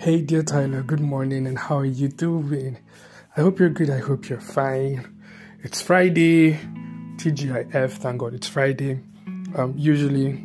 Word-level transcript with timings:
Hey, 0.00 0.22
dear 0.22 0.42
Tyler, 0.42 0.82
good 0.82 1.00
morning, 1.00 1.46
and 1.46 1.58
how 1.58 1.76
are 1.76 1.84
you 1.84 2.08
doing? 2.08 2.78
I 3.36 3.42
hope 3.42 3.58
you're 3.58 3.68
good. 3.68 3.90
I 3.90 3.98
hope 3.98 4.30
you're 4.30 4.40
fine. 4.40 5.06
It's 5.62 5.82
Friday, 5.82 6.58
TGIF, 7.16 7.90
thank 7.98 8.16
God 8.16 8.32
it's 8.32 8.48
Friday. 8.48 9.00
Um, 9.54 9.74
usually 9.76 10.36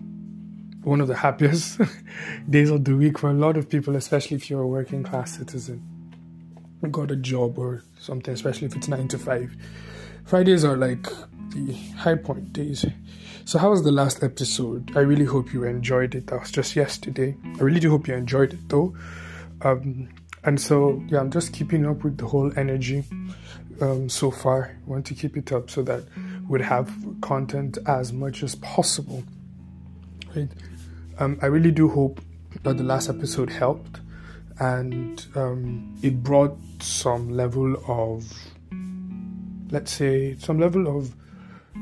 one 0.84 1.00
of 1.00 1.08
the 1.08 1.16
happiest 1.16 1.80
days 2.50 2.70
of 2.70 2.84
the 2.84 2.98
week 2.98 3.18
for 3.18 3.30
a 3.30 3.34
lot 3.34 3.56
of 3.56 3.70
people, 3.70 3.96
especially 3.96 4.36
if 4.36 4.50
you're 4.50 4.62
a 4.62 4.68
working 4.68 5.04
class 5.04 5.38
citizen. 5.38 5.82
Got 6.92 7.12
a 7.12 7.16
job 7.16 7.58
or 7.58 7.82
something, 7.98 8.34
especially 8.34 8.68
if 8.68 8.76
it's 8.76 8.90
nine 8.90 9.08
to 9.08 9.18
five. 9.18 9.56
Fridays 10.26 10.66
are 10.66 10.76
like 10.76 11.08
the 11.52 11.72
high 11.96 12.16
point 12.16 12.52
days. 12.52 12.86
So, 13.46 13.58
how 13.58 13.70
was 13.70 13.86
the 13.86 13.92
last 13.94 14.22
episode? 14.22 14.92
I 14.98 15.00
really 15.00 15.24
hope 15.24 15.54
you 15.54 15.64
enjoyed 15.64 16.14
it. 16.14 16.28
That 16.28 16.42
was 16.42 16.52
just 16.52 16.76
yesterday. 16.76 17.38
I 17.58 17.64
really 17.64 17.80
do 17.80 17.90
hope 17.90 18.10
you 18.10 18.16
enjoyed 18.16 18.52
it 18.52 18.68
though. 18.68 18.94
Um, 19.62 20.10
and 20.44 20.60
so, 20.60 21.04
yeah, 21.08 21.20
I'm 21.20 21.32
just 21.32 21.54
keeping 21.54 21.86
up 21.86 22.04
with 22.04 22.18
the 22.18 22.28
whole 22.28 22.52
energy 22.58 23.04
um, 23.82 24.10
so 24.10 24.32
far. 24.32 24.78
I 24.86 24.90
want 24.90 25.06
to 25.08 25.14
keep 25.14 25.38
it 25.38 25.52
up 25.52 25.70
so 25.70 25.82
that 25.84 26.04
we'd 26.48 26.62
have 26.62 26.92
content 27.22 27.78
as 27.88 28.14
much 28.14 28.44
as 28.44 28.56
possible. 28.56 29.24
Right? 30.36 30.50
Um, 31.18 31.40
I 31.42 31.48
really 31.48 31.72
do 31.72 31.90
hope 31.90 32.22
that 32.64 32.78
the 32.78 32.84
last 32.84 33.10
episode 33.10 33.50
helped 33.50 34.00
and 34.60 35.26
um, 35.36 35.98
it 36.02 36.24
brought 36.24 36.58
some 36.80 37.30
level 37.30 37.76
of, 37.88 38.32
let's 39.72 39.92
say, 39.92 40.36
some 40.38 40.60
level 40.60 40.98
of 40.98 41.14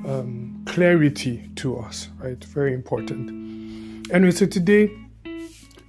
um, 0.06 0.64
clarity 0.66 1.50
to 1.56 1.78
us, 1.78 2.10
right? 2.20 2.44
Very 2.46 2.74
important. 2.74 4.12
Anyway, 4.12 4.32
so 4.32 4.46
today, 4.46 4.92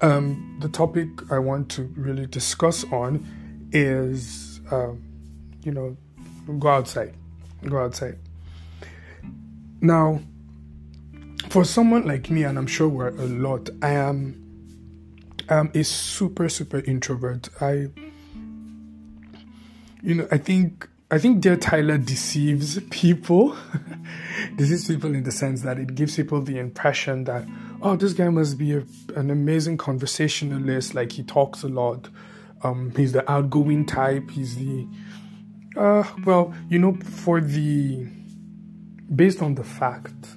um, 0.01 0.59
the 0.61 0.69
topic 0.69 1.09
I 1.31 1.39
want 1.39 1.71
to 1.73 1.85
really 1.97 2.27
discuss 2.27 2.85
on 2.93 3.27
is, 3.73 4.61
um, 4.71 5.03
you 5.63 5.73
know, 5.73 5.97
go 6.59 6.69
outside. 6.69 7.15
Go 7.69 7.79
outside. 7.79 8.19
Now, 9.81 10.21
for 11.49 11.65
someone 11.65 12.07
like 12.07 12.31
me, 12.31 12.45
and 12.45 12.59
I'm 12.59 12.67
sure 12.67 12.89
we're 12.89 13.09
a 13.09 13.27
lot, 13.27 13.71
I 13.83 13.91
am, 13.91 14.41
I 15.49 15.57
am 15.57 15.71
a 15.75 15.85
super, 15.85 16.49
super 16.49 16.81
introvert. 16.81 17.49
I, 17.61 17.89
you 20.03 20.15
know, 20.15 20.29
I 20.31 20.39
think 20.39 20.89
I 21.15 21.19
think 21.19 21.43
Dear 21.43 21.55
Tyler 21.55 21.97
deceives 21.97 22.81
people. 22.91 23.57
deceives 24.57 24.89
people 24.89 25.15
in 25.15 25.23
the 25.23 25.31
sense 25.31 25.63
that 25.63 25.79
it 25.79 25.95
gives 25.95 26.17
people 26.17 26.43
the 26.43 26.59
impression 26.59 27.23
that, 27.23 27.47
oh, 27.83 27.95
this 27.95 28.15
guy 28.15 28.29
must 28.31 28.59
be 28.59 28.73
a, 28.73 28.83
an 29.15 29.31
amazing 29.31 29.77
conversationalist. 29.77 30.93
Like 30.93 31.13
he 31.13 31.23
talks 31.23 31.63
a 31.63 31.69
lot. 31.69 32.09
Um, 32.65 32.93
he's 32.97 33.13
the 33.13 33.31
outgoing 33.31 33.87
type. 33.87 34.29
He's 34.29 34.57
the, 34.57 34.89
uh, 35.77 36.03
well, 36.25 36.53
you 36.69 36.81
know, 36.81 36.95
for 37.05 37.41
the, 37.41 38.09
based 39.15 39.41
on 39.41 39.55
the 39.55 39.63
fact 39.63 40.35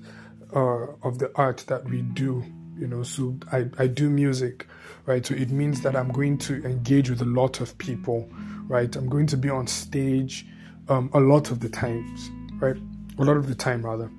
uh, 0.55 0.85
of 1.01 1.17
the 1.17 1.31
art 1.33 1.63
that 1.69 1.85
we 1.85 2.03
do, 2.03 2.45
you 2.77 2.85
know, 2.85 3.01
so 3.01 3.35
I, 3.51 3.65
I 3.79 3.87
do 3.87 4.11
music, 4.11 4.67
right? 5.07 5.25
So 5.25 5.33
it 5.33 5.49
means 5.49 5.81
that 5.81 5.95
I'm 5.95 6.11
going 6.11 6.37
to 6.37 6.63
engage 6.63 7.09
with 7.09 7.23
a 7.23 7.25
lot 7.25 7.61
of 7.61 7.75
people, 7.79 8.29
right? 8.67 8.95
I'm 8.95 9.09
going 9.09 9.25
to 9.25 9.37
be 9.37 9.49
on 9.49 9.65
stage 9.65 10.45
um, 10.89 11.09
a 11.13 11.19
lot 11.19 11.51
of 11.51 11.59
the 11.59 11.69
times, 11.69 12.29
right? 12.59 12.77
A 13.19 13.23
lot 13.23 13.37
of 13.37 13.47
the 13.47 13.55
time, 13.55 13.85
rather. 13.85 14.09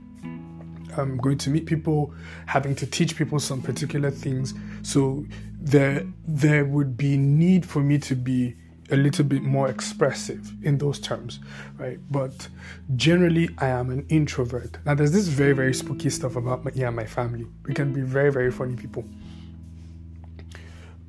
I'm 0.96 1.16
going 1.18 1.38
to 1.38 1.50
meet 1.50 1.66
people, 1.66 2.12
having 2.46 2.74
to 2.76 2.86
teach 2.86 3.16
people 3.16 3.38
some 3.38 3.62
particular 3.62 4.10
things. 4.10 4.54
So 4.82 5.24
there, 5.60 6.06
there 6.26 6.64
would 6.64 6.96
be 6.96 7.16
need 7.16 7.64
for 7.64 7.80
me 7.80 7.98
to 7.98 8.16
be 8.16 8.56
a 8.90 8.96
little 8.96 9.24
bit 9.24 9.42
more 9.42 9.68
expressive 9.68 10.50
in 10.62 10.78
those 10.78 10.98
terms, 10.98 11.40
right? 11.76 11.98
But 12.10 12.48
generally, 12.96 13.50
I 13.58 13.68
am 13.68 13.90
an 13.90 14.06
introvert. 14.08 14.78
Now, 14.84 14.94
there's 14.94 15.12
this 15.12 15.28
very, 15.28 15.52
very 15.52 15.74
spooky 15.74 16.10
stuff 16.10 16.36
about 16.36 16.64
me 16.64 16.82
and 16.82 16.96
my 16.96 17.04
family. 17.04 17.46
We 17.66 17.74
can 17.74 17.92
be 17.92 18.00
very, 18.00 18.32
very 18.32 18.50
funny 18.50 18.76
people. 18.76 19.04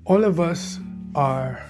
All 0.06 0.24
of 0.24 0.40
us 0.40 0.80
are 1.16 1.62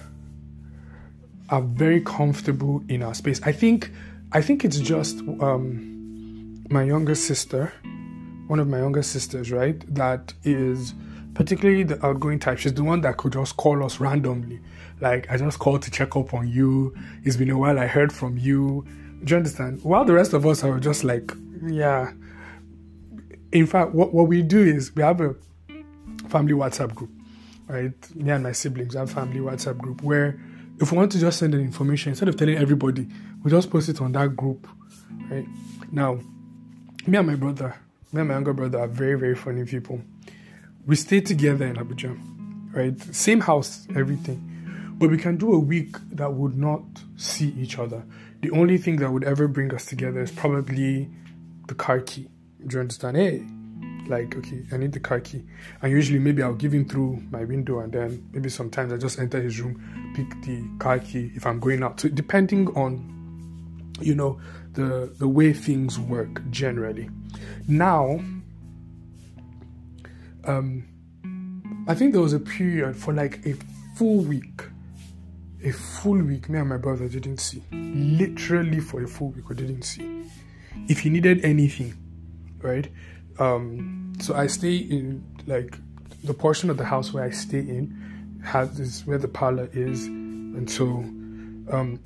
are 1.50 1.62
very 1.62 2.00
comfortable 2.00 2.82
in 2.88 3.02
our 3.02 3.14
space. 3.14 3.40
I 3.42 3.52
think 3.52 3.90
I 4.32 4.40
think 4.40 4.64
it's 4.64 4.78
just 4.78 5.18
um, 5.40 6.64
my 6.70 6.84
younger 6.84 7.16
sister, 7.16 7.72
one 8.46 8.60
of 8.60 8.68
my 8.68 8.78
younger 8.78 9.02
sisters, 9.02 9.50
right? 9.50 9.82
That 9.92 10.32
is 10.44 10.94
particularly 11.34 11.82
the 11.82 12.04
outgoing 12.06 12.38
type. 12.38 12.58
She's 12.58 12.74
the 12.74 12.84
one 12.84 13.00
that 13.00 13.16
could 13.16 13.32
just 13.32 13.56
call 13.56 13.84
us 13.84 13.98
randomly. 13.98 14.60
Like 15.00 15.30
I 15.30 15.36
just 15.36 15.58
called 15.58 15.82
to 15.82 15.90
check 15.90 16.14
up 16.14 16.32
on 16.32 16.48
you. 16.48 16.94
It's 17.24 17.36
been 17.36 17.50
a 17.50 17.58
while. 17.58 17.78
I 17.78 17.86
heard 17.86 18.12
from 18.12 18.38
you. 18.38 18.86
Do 19.24 19.32
you 19.32 19.36
understand? 19.36 19.82
While 19.82 20.04
the 20.04 20.14
rest 20.14 20.32
of 20.32 20.46
us 20.46 20.62
are 20.62 20.78
just 20.78 21.02
like, 21.02 21.32
yeah. 21.66 22.12
In 23.52 23.66
fact, 23.66 23.92
what, 23.92 24.14
what 24.14 24.28
we 24.28 24.42
do 24.42 24.62
is 24.62 24.94
we 24.94 25.02
have 25.02 25.20
a 25.20 25.34
family 26.28 26.52
WhatsApp 26.52 26.94
group, 26.94 27.10
right? 27.66 27.92
Me 28.14 28.30
and 28.30 28.44
my 28.44 28.52
siblings 28.52 28.94
have 28.94 29.10
family 29.10 29.40
WhatsApp 29.40 29.78
group 29.78 30.02
where 30.02 30.38
if 30.80 30.90
we 30.90 30.98
want 30.98 31.12
to 31.12 31.18
just 31.18 31.38
send 31.38 31.54
an 31.54 31.60
information 31.60 32.10
instead 32.10 32.28
of 32.28 32.36
telling 32.36 32.56
everybody, 32.56 33.06
we 33.42 33.50
just 33.50 33.70
post 33.70 33.88
it 33.90 34.00
on 34.00 34.12
that 34.12 34.34
group, 34.34 34.66
right? 35.30 35.46
Now, 35.92 36.18
me 37.06 37.18
and 37.18 37.26
my 37.26 37.34
brother, 37.34 37.76
me 38.12 38.20
and 38.20 38.28
my 38.28 38.34
younger 38.34 38.54
brother 38.54 38.78
are 38.78 38.88
very, 38.88 39.18
very 39.18 39.34
funny 39.36 39.64
people. 39.64 40.00
We 40.86 40.96
stay 40.96 41.20
together 41.20 41.66
in 41.66 41.76
Abuja, 41.76 42.18
right? 42.74 42.98
Same 43.14 43.40
house, 43.40 43.86
everything. 43.94 44.46
But 44.98 45.10
we 45.10 45.18
can 45.18 45.36
do 45.36 45.52
a 45.52 45.58
week 45.58 45.96
that 46.12 46.32
would 46.32 46.56
not 46.56 46.82
see 47.16 47.54
each 47.58 47.78
other. 47.78 48.02
The 48.40 48.50
only 48.52 48.78
thing 48.78 48.96
that 48.96 49.10
would 49.10 49.24
ever 49.24 49.48
bring 49.48 49.74
us 49.74 49.84
together 49.84 50.22
is 50.22 50.30
probably 50.30 51.10
the 51.68 51.74
car 51.74 52.00
key. 52.00 52.28
Do 52.66 52.76
you 52.76 52.80
understand? 52.80 53.16
Hey, 53.16 53.44
like 54.10 54.36
okay 54.36 54.62
i 54.72 54.76
need 54.76 54.92
the 54.92 55.00
car 55.00 55.20
key 55.20 55.42
and 55.82 55.90
usually 55.90 56.18
maybe 56.18 56.42
i'll 56.42 56.52
give 56.54 56.72
him 56.72 56.86
through 56.86 57.22
my 57.30 57.44
window 57.44 57.80
and 57.80 57.92
then 57.92 58.28
maybe 58.32 58.48
sometimes 58.48 58.92
i 58.92 58.96
just 58.96 59.18
enter 59.18 59.40
his 59.40 59.60
room 59.60 59.80
pick 60.14 60.28
the 60.42 60.62
car 60.78 60.98
key 60.98 61.30
if 61.34 61.46
i'm 61.46 61.60
going 61.60 61.82
out. 61.82 62.00
So 62.00 62.08
depending 62.08 62.68
on 62.76 63.92
you 64.00 64.14
know 64.14 64.40
the 64.72 65.14
the 65.18 65.28
way 65.28 65.52
things 65.52 65.98
work 65.98 66.42
generally. 66.50 67.10
Now 67.68 68.20
um 70.44 70.84
i 71.86 71.94
think 71.94 72.12
there 72.12 72.22
was 72.22 72.32
a 72.32 72.40
period 72.40 72.96
for 72.96 73.12
like 73.12 73.44
a 73.46 73.54
full 73.96 74.22
week 74.22 74.62
a 75.62 75.70
full 75.70 76.16
week 76.22 76.48
me 76.48 76.58
and 76.58 76.68
my 76.68 76.78
brother 76.78 77.08
didn't 77.08 77.38
see. 77.38 77.62
Literally 77.72 78.80
for 78.80 79.02
a 79.02 79.08
full 79.08 79.28
week 79.28 79.48
we 79.48 79.54
didn't 79.54 79.82
see. 79.82 80.24
If 80.88 81.00
he 81.00 81.10
needed 81.10 81.44
anything 81.44 81.94
right 82.62 82.88
um, 83.38 83.99
so 84.22 84.34
I 84.34 84.46
stay 84.46 84.76
in 84.76 85.24
like 85.46 85.78
the 86.24 86.34
portion 86.34 86.70
of 86.70 86.76
the 86.76 86.84
house 86.84 87.12
where 87.12 87.24
I 87.24 87.30
stay 87.30 87.58
in 87.58 88.40
has 88.44 88.78
is 88.78 89.06
where 89.06 89.18
the 89.18 89.28
parlor 89.28 89.68
is, 89.72 90.06
and 90.06 90.70
so 90.70 90.86
um, 91.74 92.00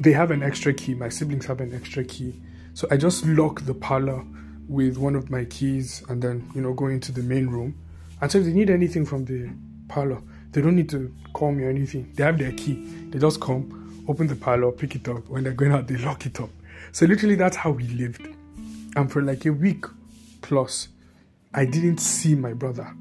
they 0.00 0.12
have 0.12 0.30
an 0.30 0.42
extra 0.42 0.72
key. 0.72 0.94
My 0.94 1.08
siblings 1.08 1.46
have 1.46 1.60
an 1.60 1.74
extra 1.74 2.04
key, 2.04 2.34
so 2.74 2.86
I 2.90 2.96
just 2.96 3.24
lock 3.26 3.62
the 3.62 3.74
parlor 3.74 4.24
with 4.68 4.96
one 4.96 5.14
of 5.14 5.30
my 5.30 5.44
keys, 5.44 6.02
and 6.08 6.22
then 6.22 6.50
you 6.54 6.60
know 6.60 6.72
go 6.72 6.86
into 6.86 7.12
the 7.12 7.22
main 7.22 7.48
room. 7.48 7.74
And 8.20 8.30
so 8.30 8.38
if 8.38 8.44
they 8.44 8.52
need 8.52 8.70
anything 8.70 9.04
from 9.04 9.24
the 9.24 9.50
parlor, 9.88 10.22
they 10.52 10.62
don't 10.62 10.76
need 10.76 10.88
to 10.90 11.12
call 11.32 11.52
me 11.52 11.64
or 11.64 11.70
anything. 11.70 12.12
They 12.14 12.24
have 12.24 12.38
their 12.38 12.52
key. 12.52 12.74
They 13.10 13.18
just 13.18 13.40
come, 13.40 14.04
open 14.08 14.28
the 14.28 14.36
parlor, 14.36 14.72
pick 14.72 14.94
it 14.94 15.08
up. 15.08 15.28
When 15.28 15.44
they're 15.44 15.52
going 15.52 15.72
out, 15.72 15.88
they 15.88 15.96
lock 15.96 16.26
it 16.26 16.40
up. 16.40 16.50
So 16.92 17.06
literally, 17.06 17.34
that's 17.34 17.56
how 17.56 17.70
we 17.70 17.84
lived. 17.88 18.26
And 18.96 19.10
for 19.10 19.20
like 19.20 19.44
a 19.46 19.52
week, 19.52 19.84
plus, 20.42 20.88
I 21.56 21.64
didn't 21.64 21.98
see 21.98 22.34
my 22.34 22.52
brother. 22.52 22.92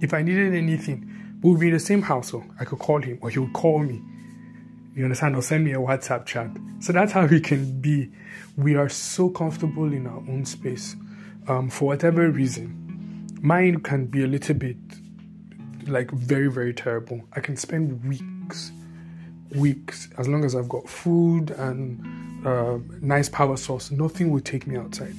If 0.00 0.14
I 0.14 0.22
needed 0.22 0.54
anything, 0.54 1.10
we 1.42 1.50
would 1.50 1.58
be 1.58 1.68
in 1.68 1.72
the 1.72 1.80
same 1.80 2.02
household. 2.02 2.44
I 2.60 2.64
could 2.64 2.78
call 2.78 3.02
him 3.02 3.18
or 3.20 3.30
he 3.30 3.40
would 3.40 3.52
call 3.52 3.80
me. 3.80 4.00
You 4.94 5.04
understand? 5.04 5.34
Or 5.34 5.42
send 5.42 5.64
me 5.64 5.72
a 5.72 5.78
WhatsApp 5.78 6.24
chat. 6.24 6.50
So 6.78 6.92
that's 6.92 7.10
how 7.10 7.26
we 7.26 7.40
can 7.40 7.80
be. 7.80 8.12
We 8.56 8.76
are 8.76 8.88
so 8.88 9.28
comfortable 9.28 9.92
in 9.92 10.06
our 10.06 10.18
own 10.18 10.44
space 10.44 10.94
um, 11.48 11.68
for 11.68 11.86
whatever 11.86 12.30
reason. 12.30 13.26
Mine 13.42 13.80
can 13.80 14.06
be 14.06 14.22
a 14.22 14.28
little 14.28 14.54
bit 14.54 14.76
like 15.88 16.12
very, 16.12 16.48
very 16.48 16.72
terrible. 16.72 17.22
I 17.32 17.40
can 17.40 17.56
spend 17.56 18.04
weeks, 18.04 18.70
weeks, 19.50 20.08
as 20.16 20.28
long 20.28 20.44
as 20.44 20.54
I've 20.54 20.68
got 20.68 20.88
food 20.88 21.50
and 21.50 22.46
uh, 22.46 22.78
nice 23.00 23.28
power 23.28 23.56
source, 23.56 23.90
nothing 23.90 24.30
will 24.30 24.40
take 24.40 24.66
me 24.68 24.76
outside 24.76 25.14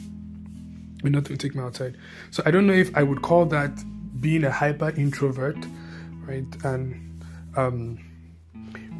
but 1.01 1.11
not 1.11 1.25
to 1.25 1.37
take 1.37 1.55
me 1.55 1.61
outside. 1.61 1.97
So 2.31 2.43
I 2.45 2.51
don't 2.51 2.67
know 2.67 2.73
if 2.73 2.95
I 2.95 3.03
would 3.03 3.21
call 3.21 3.45
that 3.45 3.71
being 4.19 4.43
a 4.43 4.51
hyper 4.51 4.89
introvert, 4.91 5.57
right? 6.25 6.45
And 6.63 7.23
um, 7.55 7.99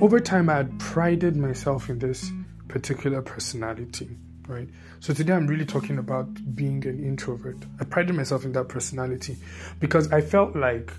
over 0.01 0.19
time, 0.19 0.49
I 0.49 0.57
had 0.57 0.79
prided 0.79 1.35
myself 1.35 1.89
in 1.89 1.99
this 1.99 2.31
particular 2.67 3.21
personality, 3.21 4.15
right? 4.47 4.69
So 4.99 5.13
today, 5.13 5.33
I'm 5.33 5.47
really 5.47 5.65
talking 5.65 5.97
about 5.97 6.27
being 6.55 6.85
an 6.85 7.03
introvert. 7.03 7.57
I 7.79 7.83
prided 7.83 8.15
myself 8.15 8.45
in 8.45 8.51
that 8.53 8.67
personality 8.67 9.37
because 9.79 10.11
I 10.11 10.21
felt 10.21 10.55
like 10.55 10.91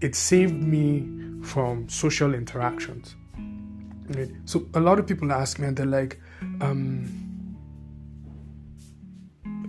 it 0.00 0.14
saved 0.14 0.54
me 0.54 1.06
from 1.42 1.88
social 1.88 2.34
interactions. 2.34 3.14
Right? 4.08 4.30
So 4.44 4.66
a 4.74 4.80
lot 4.80 4.98
of 4.98 5.06
people 5.06 5.32
ask 5.32 5.58
me 5.58 5.66
and 5.66 5.76
they're 5.76 5.86
like, 5.86 6.20
um, 6.60 7.25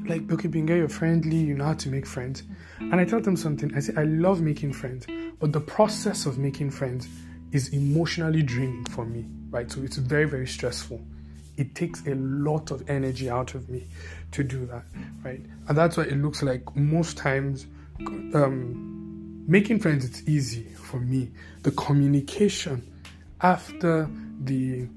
like, 0.09 0.31
okay, 0.31 0.47
Binga, 0.47 0.75
you're 0.77 0.89
friendly, 0.89 1.37
you 1.37 1.53
know 1.53 1.65
how 1.65 1.73
to 1.73 1.89
make 1.89 2.05
friends. 2.05 2.43
And 2.79 2.95
I 2.95 3.05
tell 3.05 3.21
them 3.21 3.35
something. 3.35 3.73
I 3.75 3.79
say, 3.79 3.93
I 3.97 4.03
love 4.03 4.41
making 4.41 4.73
friends, 4.73 5.05
but 5.39 5.51
the 5.51 5.61
process 5.61 6.25
of 6.25 6.37
making 6.37 6.71
friends 6.71 7.07
is 7.51 7.69
emotionally 7.69 8.43
draining 8.43 8.85
for 8.85 9.05
me, 9.05 9.25
right? 9.49 9.71
So 9.71 9.81
it's 9.81 9.97
very, 9.97 10.25
very 10.25 10.47
stressful. 10.47 11.01
It 11.55 11.73
takes 11.73 12.05
a 12.05 12.15
lot 12.15 12.71
of 12.71 12.87
energy 12.89 13.29
out 13.29 13.55
of 13.55 13.69
me 13.69 13.87
to 14.31 14.43
do 14.43 14.65
that, 14.67 14.83
right? 15.23 15.41
And 15.67 15.77
that's 15.77 15.97
why 15.97 16.03
it 16.03 16.17
looks 16.17 16.43
like 16.43 16.75
most 16.75 17.17
times 17.17 17.65
um, 18.33 19.43
making 19.47 19.79
friends, 19.79 20.05
it's 20.05 20.27
easy 20.27 20.63
for 20.63 20.99
me. 20.99 21.31
The 21.63 21.71
communication 21.71 22.83
after 23.41 24.09
the 24.43 24.87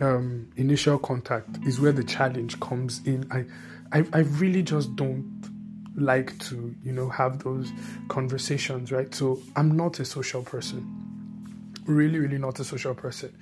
um, 0.00 0.50
initial 0.56 0.98
contact 0.98 1.58
is 1.66 1.80
where 1.80 1.92
the 1.92 2.04
challenge 2.04 2.58
comes 2.60 3.00
in. 3.06 3.26
I, 3.30 3.44
I, 3.92 4.04
I 4.12 4.20
really 4.20 4.62
just 4.62 4.94
don't 4.96 5.42
like 5.94 6.38
to, 6.38 6.74
you 6.82 6.92
know, 6.92 7.08
have 7.08 7.42
those 7.44 7.70
conversations, 8.08 8.90
right? 8.90 9.14
So 9.14 9.40
I'm 9.56 9.76
not 9.76 10.00
a 10.00 10.04
social 10.04 10.42
person. 10.42 10.98
Really, 11.84 12.18
really 12.18 12.38
not 12.38 12.58
a 12.60 12.64
social 12.64 12.94
person. 12.94 13.34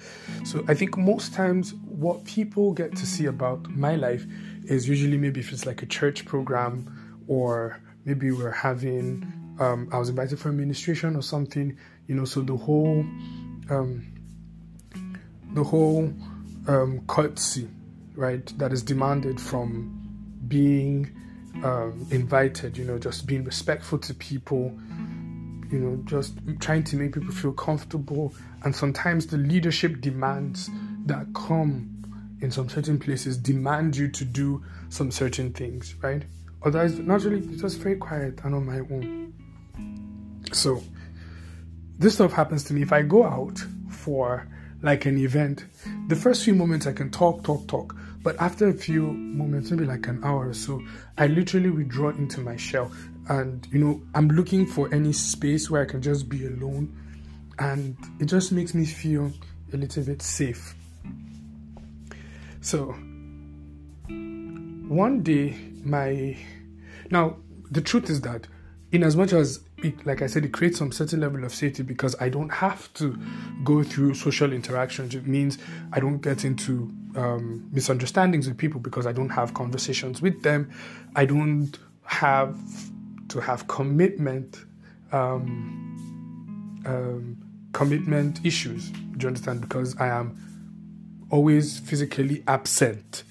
So 0.44 0.64
I 0.66 0.74
think 0.74 0.96
most 0.96 1.34
times 1.34 1.74
what 1.84 2.24
people 2.24 2.72
get 2.72 2.96
to 2.96 3.06
see 3.06 3.26
about 3.26 3.68
my 3.70 3.96
life 3.96 4.26
is 4.64 4.88
usually 4.88 5.18
maybe 5.18 5.40
if 5.40 5.52
it's 5.52 5.66
like 5.66 5.82
a 5.82 5.86
church 5.86 6.24
program 6.24 7.22
or 7.28 7.78
maybe 8.04 8.32
we're 8.32 8.50
having 8.50 9.32
um, 9.60 9.90
I 9.92 9.98
was 9.98 10.08
invited 10.08 10.38
for 10.38 10.48
administration 10.48 11.14
or 11.16 11.22
something, 11.22 11.78
you 12.06 12.14
know, 12.14 12.24
so 12.24 12.40
the 12.40 12.56
whole 12.56 13.04
um, 13.68 14.06
the 15.52 15.62
whole 15.62 16.12
um, 16.66 17.02
courtesy, 17.06 17.68
right, 18.14 18.46
that 18.58 18.72
is 18.72 18.82
demanded 18.82 19.38
from 19.38 19.99
being 20.50 21.10
um, 21.64 22.06
invited, 22.10 22.76
you 22.76 22.84
know, 22.84 22.98
just 22.98 23.26
being 23.26 23.44
respectful 23.44 23.98
to 24.00 24.12
people, 24.12 24.78
you 25.70 25.78
know, 25.78 26.02
just 26.04 26.34
trying 26.58 26.84
to 26.84 26.96
make 26.96 27.14
people 27.14 27.32
feel 27.32 27.52
comfortable. 27.52 28.34
And 28.64 28.76
sometimes 28.76 29.26
the 29.26 29.38
leadership 29.38 30.02
demands 30.02 30.68
that 31.06 31.26
come 31.32 31.96
in 32.42 32.50
some 32.50 32.68
certain 32.68 32.98
places 32.98 33.38
demand 33.38 33.96
you 33.96 34.08
to 34.08 34.24
do 34.24 34.62
some 34.90 35.10
certain 35.10 35.52
things, 35.52 35.94
right? 36.02 36.24
Otherwise, 36.62 36.98
naturally, 36.98 37.38
it's 37.38 37.62
just 37.62 37.78
very 37.78 37.96
quiet 37.96 38.40
and 38.44 38.54
on 38.54 38.66
my 38.66 38.80
own. 38.80 39.32
So, 40.52 40.82
this 41.98 42.14
stuff 42.14 42.32
happens 42.32 42.64
to 42.64 42.74
me 42.74 42.82
if 42.82 42.92
I 42.92 43.02
go 43.02 43.24
out 43.24 43.62
for 43.88 44.46
like 44.82 45.06
an 45.06 45.18
event. 45.18 45.64
The 46.08 46.16
first 46.16 46.44
few 46.44 46.54
moments 46.54 46.86
I 46.86 46.92
can 46.92 47.10
talk, 47.10 47.44
talk, 47.44 47.66
talk. 47.68 47.94
But 48.22 48.36
after 48.40 48.68
a 48.68 48.74
few 48.74 49.12
moments, 49.12 49.70
maybe 49.70 49.86
like 49.86 50.06
an 50.06 50.22
hour 50.22 50.48
or 50.48 50.54
so, 50.54 50.82
I 51.16 51.26
literally 51.26 51.70
withdraw 51.70 52.10
into 52.10 52.40
my 52.40 52.56
shell. 52.56 52.92
And, 53.28 53.66
you 53.70 53.78
know, 53.78 54.02
I'm 54.14 54.28
looking 54.28 54.66
for 54.66 54.92
any 54.92 55.12
space 55.12 55.70
where 55.70 55.82
I 55.82 55.86
can 55.86 56.02
just 56.02 56.28
be 56.28 56.46
alone. 56.46 56.94
And 57.58 57.96
it 58.18 58.26
just 58.26 58.52
makes 58.52 58.74
me 58.74 58.84
feel 58.84 59.32
a 59.72 59.76
little 59.76 60.02
bit 60.02 60.20
safe. 60.20 60.74
So, 62.60 62.94
one 64.08 65.22
day, 65.22 65.56
my. 65.82 66.36
Now, 67.10 67.36
the 67.70 67.80
truth 67.80 68.10
is 68.10 68.20
that, 68.22 68.46
in 68.92 69.04
as 69.04 69.16
much 69.16 69.32
as 69.32 69.60
it, 69.78 70.04
like 70.04 70.20
I 70.20 70.26
said, 70.26 70.44
it 70.44 70.52
creates 70.52 70.78
some 70.78 70.90
certain 70.90 71.20
level 71.20 71.44
of 71.44 71.54
safety 71.54 71.82
because 71.82 72.16
I 72.20 72.28
don't 72.28 72.50
have 72.50 72.92
to 72.94 73.16
go 73.62 73.82
through 73.82 74.14
social 74.14 74.52
interactions. 74.52 75.14
It 75.14 75.26
means 75.26 75.58
I 75.92 76.00
don't 76.00 76.18
get 76.18 76.44
into 76.44 76.92
um, 77.16 77.68
misunderstandings 77.72 78.48
with 78.48 78.58
people 78.58 78.80
because 78.80 79.06
I 79.06 79.12
don't 79.12 79.30
have 79.30 79.54
conversations 79.54 80.20
with 80.20 80.42
them. 80.42 80.70
I 81.14 81.24
don't 81.24 81.78
have 82.04 82.58
to 83.28 83.40
have 83.40 83.68
commitment, 83.68 84.58
um, 85.12 86.82
um, 86.84 87.36
commitment 87.72 88.44
issues. 88.44 88.90
Do 88.90 89.24
you 89.24 89.28
understand? 89.28 89.60
Because 89.60 89.96
I 90.00 90.08
am 90.08 90.36
always 91.30 91.78
physically 91.78 92.42
absent. 92.48 93.22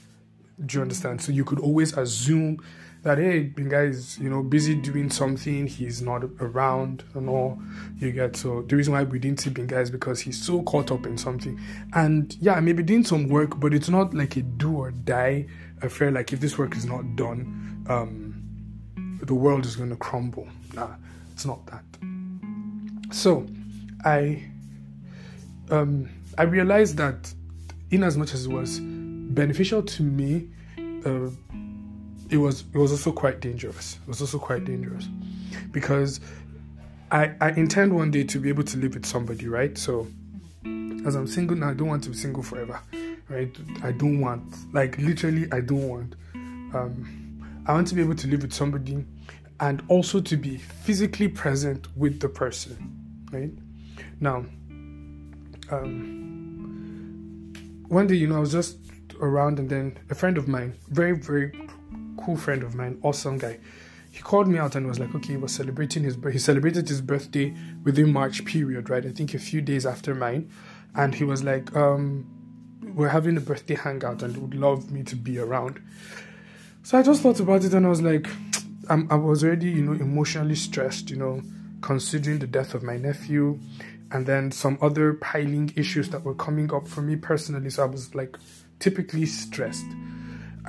Do 0.65 0.77
you 0.77 0.81
understand? 0.81 1.21
So 1.21 1.33
you 1.33 1.43
could 1.43 1.59
always 1.59 1.97
assume 1.97 2.61
that 3.03 3.17
hey, 3.17 3.43
guy 3.43 3.83
is 3.83 4.19
you 4.19 4.29
know 4.29 4.43
busy 4.43 4.75
doing 4.75 5.09
something, 5.09 5.67
he's 5.67 6.01
not 6.01 6.23
around 6.39 7.03
and 7.13 7.29
all. 7.29 7.59
You 7.97 8.11
get 8.11 8.35
so 8.35 8.63
the 8.63 8.75
reason 8.75 8.93
why 8.93 9.03
we 9.03 9.19
didn't 9.19 9.39
see 9.39 9.49
Binga 9.49 9.81
is 9.81 9.89
because 9.89 10.19
he's 10.19 10.41
so 10.41 10.63
caught 10.63 10.91
up 10.91 11.05
in 11.05 11.17
something. 11.17 11.59
And 11.93 12.35
yeah, 12.41 12.59
maybe 12.59 12.83
doing 12.83 13.03
some 13.03 13.29
work, 13.29 13.59
but 13.59 13.73
it's 13.73 13.89
not 13.89 14.13
like 14.13 14.35
a 14.35 14.41
do 14.41 14.77
or 14.77 14.91
die 14.91 15.47
affair. 15.81 16.11
Like 16.11 16.33
if 16.33 16.39
this 16.39 16.57
work 16.57 16.75
is 16.75 16.85
not 16.85 17.15
done, 17.15 17.85
um, 17.87 18.43
the 19.21 19.33
world 19.33 19.65
is 19.65 19.75
going 19.75 19.89
to 19.89 19.95
crumble. 19.95 20.47
Nah, 20.73 20.95
it's 21.33 21.45
not 21.45 21.65
that. 21.67 21.83
So, 23.11 23.47
I 24.05 24.43
um, 25.71 26.09
I 26.37 26.43
realized 26.43 26.97
that 26.97 27.33
in 27.91 28.03
as 28.03 28.17
much 28.17 28.33
as 28.33 28.45
it 28.45 28.51
was 28.51 28.79
beneficial 28.81 29.83
to 29.83 30.03
me. 30.03 30.49
Uh, 31.05 31.29
it 32.29 32.37
was 32.37 32.63
it 32.73 32.77
was 32.77 32.91
also 32.91 33.11
quite 33.11 33.39
dangerous. 33.39 33.97
It 34.01 34.07
was 34.07 34.21
also 34.21 34.39
quite 34.39 34.65
dangerous 34.65 35.07
because 35.71 36.19
I 37.11 37.33
I 37.41 37.49
intend 37.51 37.93
one 37.93 38.11
day 38.11 38.23
to 38.25 38.39
be 38.39 38.49
able 38.49 38.63
to 38.63 38.77
live 38.77 38.93
with 38.93 39.05
somebody, 39.05 39.47
right? 39.47 39.77
So 39.77 40.07
as 41.05 41.15
I'm 41.15 41.27
single 41.27 41.57
now, 41.57 41.69
I 41.69 41.73
don't 41.73 41.87
want 41.87 42.03
to 42.03 42.09
be 42.09 42.15
single 42.15 42.43
forever, 42.43 42.79
right? 43.29 43.55
I 43.83 43.91
don't 43.91 44.19
want 44.19 44.43
like 44.73 44.97
literally 44.97 45.51
I 45.51 45.61
don't 45.61 45.87
want. 45.87 46.15
Um, 46.73 47.25
I 47.65 47.73
want 47.73 47.87
to 47.87 47.95
be 47.95 48.01
able 48.01 48.15
to 48.15 48.27
live 48.27 48.41
with 48.41 48.53
somebody 48.53 49.05
and 49.59 49.83
also 49.87 50.21
to 50.21 50.37
be 50.37 50.57
physically 50.57 51.27
present 51.27 51.87
with 51.97 52.19
the 52.19 52.29
person, 52.29 52.95
right? 53.31 53.51
Now, 54.19 54.45
um, 55.71 56.19
one 57.87 58.07
day, 58.07 58.15
you 58.15 58.27
know, 58.27 58.37
I 58.37 58.39
was 58.39 58.51
just 58.51 58.77
around 59.19 59.59
and 59.59 59.69
then 59.69 59.97
a 60.09 60.15
friend 60.15 60.37
of 60.37 60.47
mine, 60.47 60.73
very, 60.89 61.11
very 61.13 61.51
cool 62.19 62.37
friend 62.37 62.63
of 62.63 62.75
mine, 62.75 62.99
awesome 63.03 63.37
guy. 63.37 63.59
He 64.11 64.21
called 64.21 64.47
me 64.47 64.57
out 64.57 64.75
and 64.75 64.87
was 64.87 64.99
like, 64.99 65.13
okay, 65.15 65.33
he 65.33 65.37
was 65.37 65.53
celebrating 65.53 66.03
his 66.03 66.17
he 66.31 66.39
celebrated 66.39 66.87
his 66.89 67.01
birthday 67.01 67.55
within 67.83 68.11
March 68.11 68.43
period, 68.45 68.89
right? 68.89 69.05
I 69.05 69.11
think 69.11 69.33
a 69.33 69.39
few 69.39 69.61
days 69.61 69.85
after 69.85 70.15
mine, 70.15 70.51
and 70.95 71.13
he 71.13 71.23
was 71.23 71.43
like, 71.43 71.75
um, 71.75 72.25
we're 72.95 73.09
having 73.09 73.37
a 73.37 73.41
birthday 73.41 73.75
hangout 73.75 74.23
and 74.23 74.35
would 74.37 74.53
love 74.53 74.91
me 74.91 75.03
to 75.03 75.15
be 75.15 75.39
around. 75.39 75.79
So 76.83 76.97
I 76.97 77.03
just 77.03 77.21
thought 77.21 77.39
about 77.39 77.63
it 77.63 77.73
and 77.73 77.85
I 77.85 77.89
was 77.89 78.01
like, 78.01 78.27
I'm, 78.89 79.07
I 79.11 79.15
was 79.15 79.43
already, 79.43 79.69
you 79.69 79.83
know, 79.83 79.93
emotionally 79.93 80.55
stressed, 80.55 81.09
you 81.09 81.17
know, 81.17 81.41
considering 81.81 82.39
the 82.39 82.47
death 82.47 82.73
of 82.73 82.83
my 82.83 82.97
nephew 82.97 83.59
and 84.11 84.25
then 84.25 84.51
some 84.51 84.77
other 84.81 85.13
piling 85.13 85.71
issues 85.75 86.09
that 86.09 86.23
were 86.23 86.33
coming 86.33 86.73
up 86.73 86.87
for 86.87 87.01
me 87.01 87.15
personally. 87.15 87.69
So 87.69 87.83
I 87.83 87.85
was 87.85 88.15
like 88.15 88.37
typically 88.79 89.25
stressed. 89.25 89.85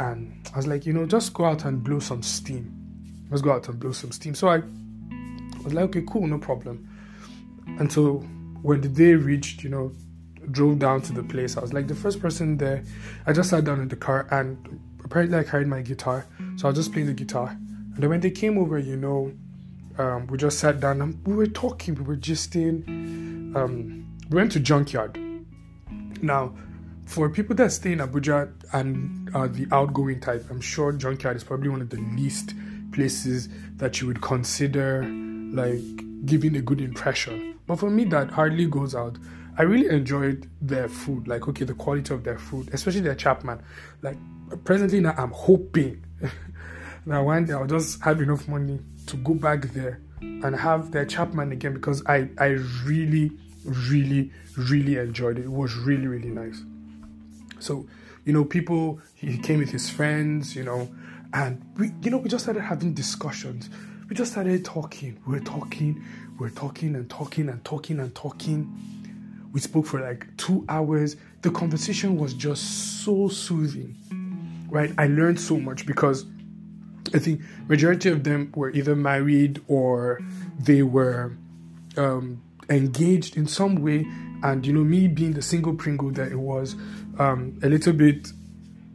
And 0.01 0.33
I 0.55 0.57
was 0.57 0.67
like, 0.67 0.87
you 0.87 0.95
know, 0.95 1.05
just 1.05 1.35
go 1.35 1.45
out 1.45 1.67
and 1.67 1.85
blow 1.85 1.99
some 1.99 2.23
steam. 2.23 2.75
Let's 3.31 3.43
go 3.43 3.53
out 3.53 3.69
and 3.69 3.79
blow 3.79 3.93
some 3.93 4.11
steam. 4.13 4.35
So 4.35 4.49
I 4.49 4.63
was 5.63 5.75
like, 5.75 5.85
okay, 5.85 6.03
cool, 6.09 6.27
no 6.27 6.39
problem. 6.39 6.89
Until 7.79 8.21
when 8.63 8.81
the 8.81 8.89
day 8.89 9.13
reached, 9.15 9.63
you 9.63 9.69
know, 9.69 9.93
drove 10.53 10.79
down 10.79 11.03
to 11.03 11.13
the 11.13 11.23
place, 11.23 11.59
I 11.59 11.61
was 11.61 11.75
like 11.75 11.87
the 11.87 11.95
first 11.95 12.19
person 12.19 12.57
there. 12.57 12.83
I 13.27 13.35
just 13.35 13.51
sat 13.51 13.65
down 13.65 13.79
in 13.81 13.89
the 13.89 13.97
car 13.97 14.27
and 14.31 14.81
apparently 15.05 15.37
I 15.37 15.45
carried 15.45 15.69
my 15.69 15.83
guitar. 15.83 16.27
So 16.57 16.67
I 16.67 16.73
just 16.73 16.93
playing 16.93 17.09
the 17.09 17.13
guitar. 17.13 17.49
And 17.51 17.97
then 17.99 18.09
when 18.09 18.21
they 18.21 18.31
came 18.31 18.57
over, 18.57 18.79
you 18.79 18.97
know, 18.97 19.33
um, 19.99 20.27
we 20.29 20.39
just 20.39 20.59
sat 20.59 20.81
down 20.81 21.03
and 21.03 21.27
we 21.27 21.35
were 21.35 21.47
talking, 21.47 21.95
we 21.95 22.05
were 22.05 22.17
just 22.17 22.57
in. 22.57 23.53
Um, 23.55 24.07
we 24.31 24.37
went 24.37 24.53
to 24.53 24.61
Junkyard. 24.61 25.19
Now, 26.23 26.55
for 27.11 27.29
people 27.29 27.57
that 27.57 27.73
stay 27.73 27.91
in 27.91 27.99
Abuja 27.99 28.53
and 28.73 29.35
are 29.35 29.49
the 29.49 29.67
outgoing 29.73 30.21
type, 30.21 30.47
I'm 30.49 30.61
sure 30.61 30.93
Junkyard 30.93 31.37
is 31.37 31.43
probably 31.43 31.69
one 31.69 31.81
of 31.81 31.91
the 31.91 31.97
least 32.17 32.55
places 32.93 33.49
that 33.79 34.01
you 34.01 34.07
would 34.07 34.23
consider 34.23 35.03
like 35.53 35.83
giving 36.25 36.55
a 36.55 36.61
good 36.63 36.81
impression. 36.81 37.59
But 37.67 37.81
for 37.81 37.91
me, 37.91 38.05
that 38.05 38.31
hardly 38.31 38.67
goes 38.67 38.95
out. 38.95 39.19
I 39.59 39.63
really 39.63 39.89
enjoyed 39.89 40.49
their 40.63 40.89
food, 40.89 41.27
like 41.27 41.49
okay, 41.49 41.65
the 41.65 41.75
quality 41.75 42.15
of 42.15 42.23
their 42.23 42.39
food, 42.39 42.71
especially 42.73 43.01
their 43.01 43.17
chapman. 43.17 43.61
Like 44.03 44.17
presently 44.65 45.01
now, 45.01 45.15
I'm 45.19 45.33
hoping 45.33 46.05
that 47.07 47.19
one 47.19 47.45
day 47.45 47.55
I'll 47.55 47.67
just 47.67 48.01
have 48.03 48.21
enough 48.21 48.47
money 48.47 48.79
to 49.07 49.17
go 49.17 49.35
back 49.35 49.63
there 49.73 50.01
and 50.21 50.55
have 50.55 50.93
their 50.93 51.07
chapman 51.07 51.51
again 51.51 51.75
because 51.75 52.07
I 52.07 52.29
I 52.39 52.59
really 52.85 53.33
really 53.65 54.31
really 54.57 54.97
enjoyed 54.97 55.41
it. 55.41 55.47
It 55.47 55.51
was 55.51 55.75
really 55.75 56.07
really 56.07 56.31
nice. 56.31 56.63
So, 57.61 57.87
you 58.25 58.33
know, 58.33 58.45
people, 58.45 59.01
he 59.15 59.39
came 59.39 59.59
with 59.59 59.71
his 59.71 59.89
friends, 59.89 60.55
you 60.55 60.65
know, 60.65 60.89
and 61.33 61.63
we, 61.77 61.93
you 62.03 62.11
know, 62.11 62.19
we 62.19 62.29
just 62.29 62.45
started 62.45 62.63
having 62.63 62.93
discussions. 62.93 63.71
we 64.09 64.17
just 64.17 64.33
started 64.33 64.65
talking. 64.65 65.21
We 65.27 65.35
were 65.35 65.45
talking, 65.45 66.05
we 66.33 66.39
were 66.39 66.51
talking 66.51 66.97
and 66.97 67.09
talking 67.09 67.49
and 67.49 67.65
talking 67.65 68.01
and 68.01 68.15
talking. 68.15 68.75
We 69.53 69.61
spoke 69.61 69.87
for 69.87 70.01
like 70.01 70.27
two 70.37 70.65
hours. 70.69 71.17
The 71.43 71.51
conversation 71.51 72.17
was 72.17 72.35
just 72.35 73.05
so 73.05 73.29
soothing, 73.29 73.97
right? 74.69 74.93
I 74.99 75.07
learned 75.07 75.41
so 75.41 75.59
much 75.59 75.87
because 75.87 76.25
I 77.15 77.19
think 77.19 77.41
majority 77.69 78.09
of 78.09 78.25
them 78.25 78.53
were 78.55 78.71
either 78.71 78.95
married 78.95 79.63
or 79.69 80.21
they 80.59 80.83
were 80.83 81.33
um, 81.97 82.43
engaged 82.69 83.37
in 83.37 83.47
some 83.47 83.77
way. 83.77 84.07
And 84.43 84.67
you 84.67 84.73
know, 84.73 84.85
me 84.85 85.09
being 85.09 85.33
the 85.33 85.43
single 85.43 85.75
Pringle 85.75 86.11
that 86.13 86.33
it 86.33 86.39
was, 86.39 86.75
um, 87.21 87.59
a 87.63 87.69
little 87.69 87.93
bit 87.93 88.33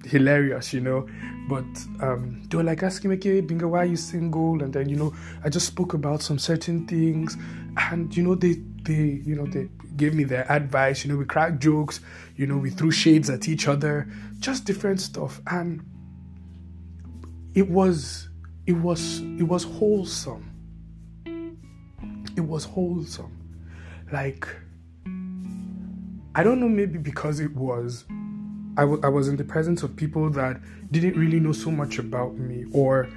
hilarious, 0.06 0.74
you 0.74 0.82
know. 0.82 1.08
But 1.48 1.64
um, 2.02 2.42
they 2.50 2.58
were 2.58 2.64
like 2.64 2.82
asking 2.82 3.12
me, 3.12 3.18
okay, 3.18 3.42
Binga, 3.42 3.70
why 3.70 3.80
are 3.80 3.86
you 3.86 3.96
single? 3.96 4.64
And 4.64 4.74
then, 4.74 4.90
you 4.90 4.96
know, 4.96 5.14
I 5.44 5.50
just 5.50 5.68
spoke 5.68 5.94
about 5.94 6.24
some 6.24 6.40
certain 6.40 6.88
things. 6.88 7.38
And, 7.78 8.16
you 8.16 8.24
know, 8.24 8.34
they, 8.36 8.56
they, 8.82 9.22
you 9.24 9.36
know, 9.36 9.46
they 9.46 9.70
gave 9.96 10.16
me 10.16 10.24
their 10.24 10.52
advice. 10.52 11.06
You 11.06 11.12
know, 11.12 11.18
we 11.18 11.26
cracked 11.26 11.60
jokes, 11.60 12.00
you 12.36 12.48
know, 12.48 12.58
we 12.58 12.72
threw 12.72 12.90
shades 12.90 13.30
at 13.30 13.48
each 13.48 13.68
other, 13.68 14.10
just 14.40 14.66
different 14.66 15.00
stuff. 15.00 15.40
And 15.48 15.84
it 17.54 17.70
was, 17.70 18.30
it 18.66 18.74
was, 18.74 19.20
it 19.38 19.44
was 19.44 19.64
wholesome. 19.64 20.52
It 22.36 22.42
was 22.42 22.66
wholesome. 22.66 23.32
Like, 24.12 24.48
I 26.36 26.44
don't 26.44 26.60
know, 26.60 26.70
maybe 26.70 27.00
because 27.00 27.40
it 27.40 27.56
was 27.56 28.06
I, 28.78 28.82
w- 28.82 29.00
I 29.04 29.08
was 29.08 29.28
in 29.28 29.38
the 29.38 29.44
presence 29.44 29.84
of 29.84 29.96
people 29.96 30.30
that 30.32 30.60
didn't 30.92 31.18
really 31.18 31.40
know 31.40 31.54
so 31.54 31.72
much 31.72 31.98
about 31.98 32.36
me, 32.36 32.66
or 32.74 33.10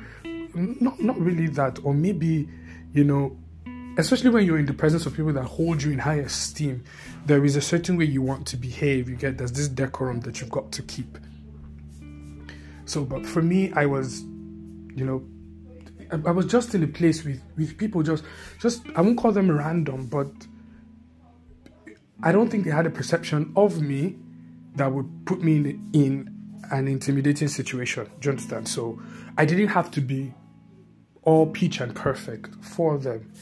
not, 0.54 1.00
not 1.00 1.18
really 1.18 1.48
that, 1.48 1.80
or 1.84 1.92
maybe, 1.92 2.48
you 2.92 3.04
know, 3.04 3.36
especially 3.98 4.30
when 4.30 4.46
you're 4.46 4.58
in 4.58 4.66
the 4.66 4.72
presence 4.72 5.04
of 5.06 5.16
people 5.16 5.32
that 5.32 5.44
hold 5.44 5.82
you 5.82 5.90
in 5.90 5.98
high 5.98 6.20
esteem, 6.20 6.84
there 7.26 7.44
is 7.44 7.56
a 7.56 7.60
certain 7.60 7.96
way 7.96 8.04
you 8.04 8.22
want 8.22 8.46
to 8.46 8.56
behave. 8.56 9.08
You 9.08 9.16
get 9.16 9.36
there's 9.36 9.52
this 9.52 9.68
decorum 9.68 10.20
that 10.20 10.40
you've 10.40 10.50
got 10.50 10.70
to 10.72 10.82
keep. 10.82 11.18
So, 12.84 13.04
but 13.04 13.26
for 13.26 13.42
me, 13.42 13.72
I 13.72 13.86
was, 13.86 14.20
you 14.20 15.04
know, 15.04 15.26
I, 16.12 16.28
I 16.28 16.30
was 16.30 16.46
just 16.46 16.74
in 16.74 16.84
a 16.84 16.86
place 16.86 17.24
with 17.24 17.42
with 17.56 17.76
people 17.76 18.04
just, 18.04 18.22
just 18.60 18.86
I 18.94 19.00
won't 19.00 19.18
call 19.18 19.32
them 19.32 19.50
random, 19.50 20.06
but 20.06 20.30
I 22.22 22.32
don't 22.32 22.48
think 22.50 22.64
they 22.64 22.70
had 22.70 22.86
a 22.86 22.90
perception 22.90 23.52
of 23.56 23.80
me 23.80 24.16
that 24.74 24.92
would 24.92 25.26
put 25.26 25.42
me 25.42 25.56
in, 25.56 25.90
in 25.92 26.34
an 26.70 26.88
intimidating 26.88 27.48
situation. 27.48 28.06
Do 28.20 28.28
you 28.28 28.30
understand? 28.32 28.68
So 28.68 29.00
I 29.36 29.44
didn't 29.44 29.68
have 29.68 29.90
to 29.92 30.00
be 30.00 30.34
all 31.22 31.46
peach 31.46 31.80
and 31.80 31.94
perfect 31.94 32.54
for 32.64 32.98
them. 32.98 33.32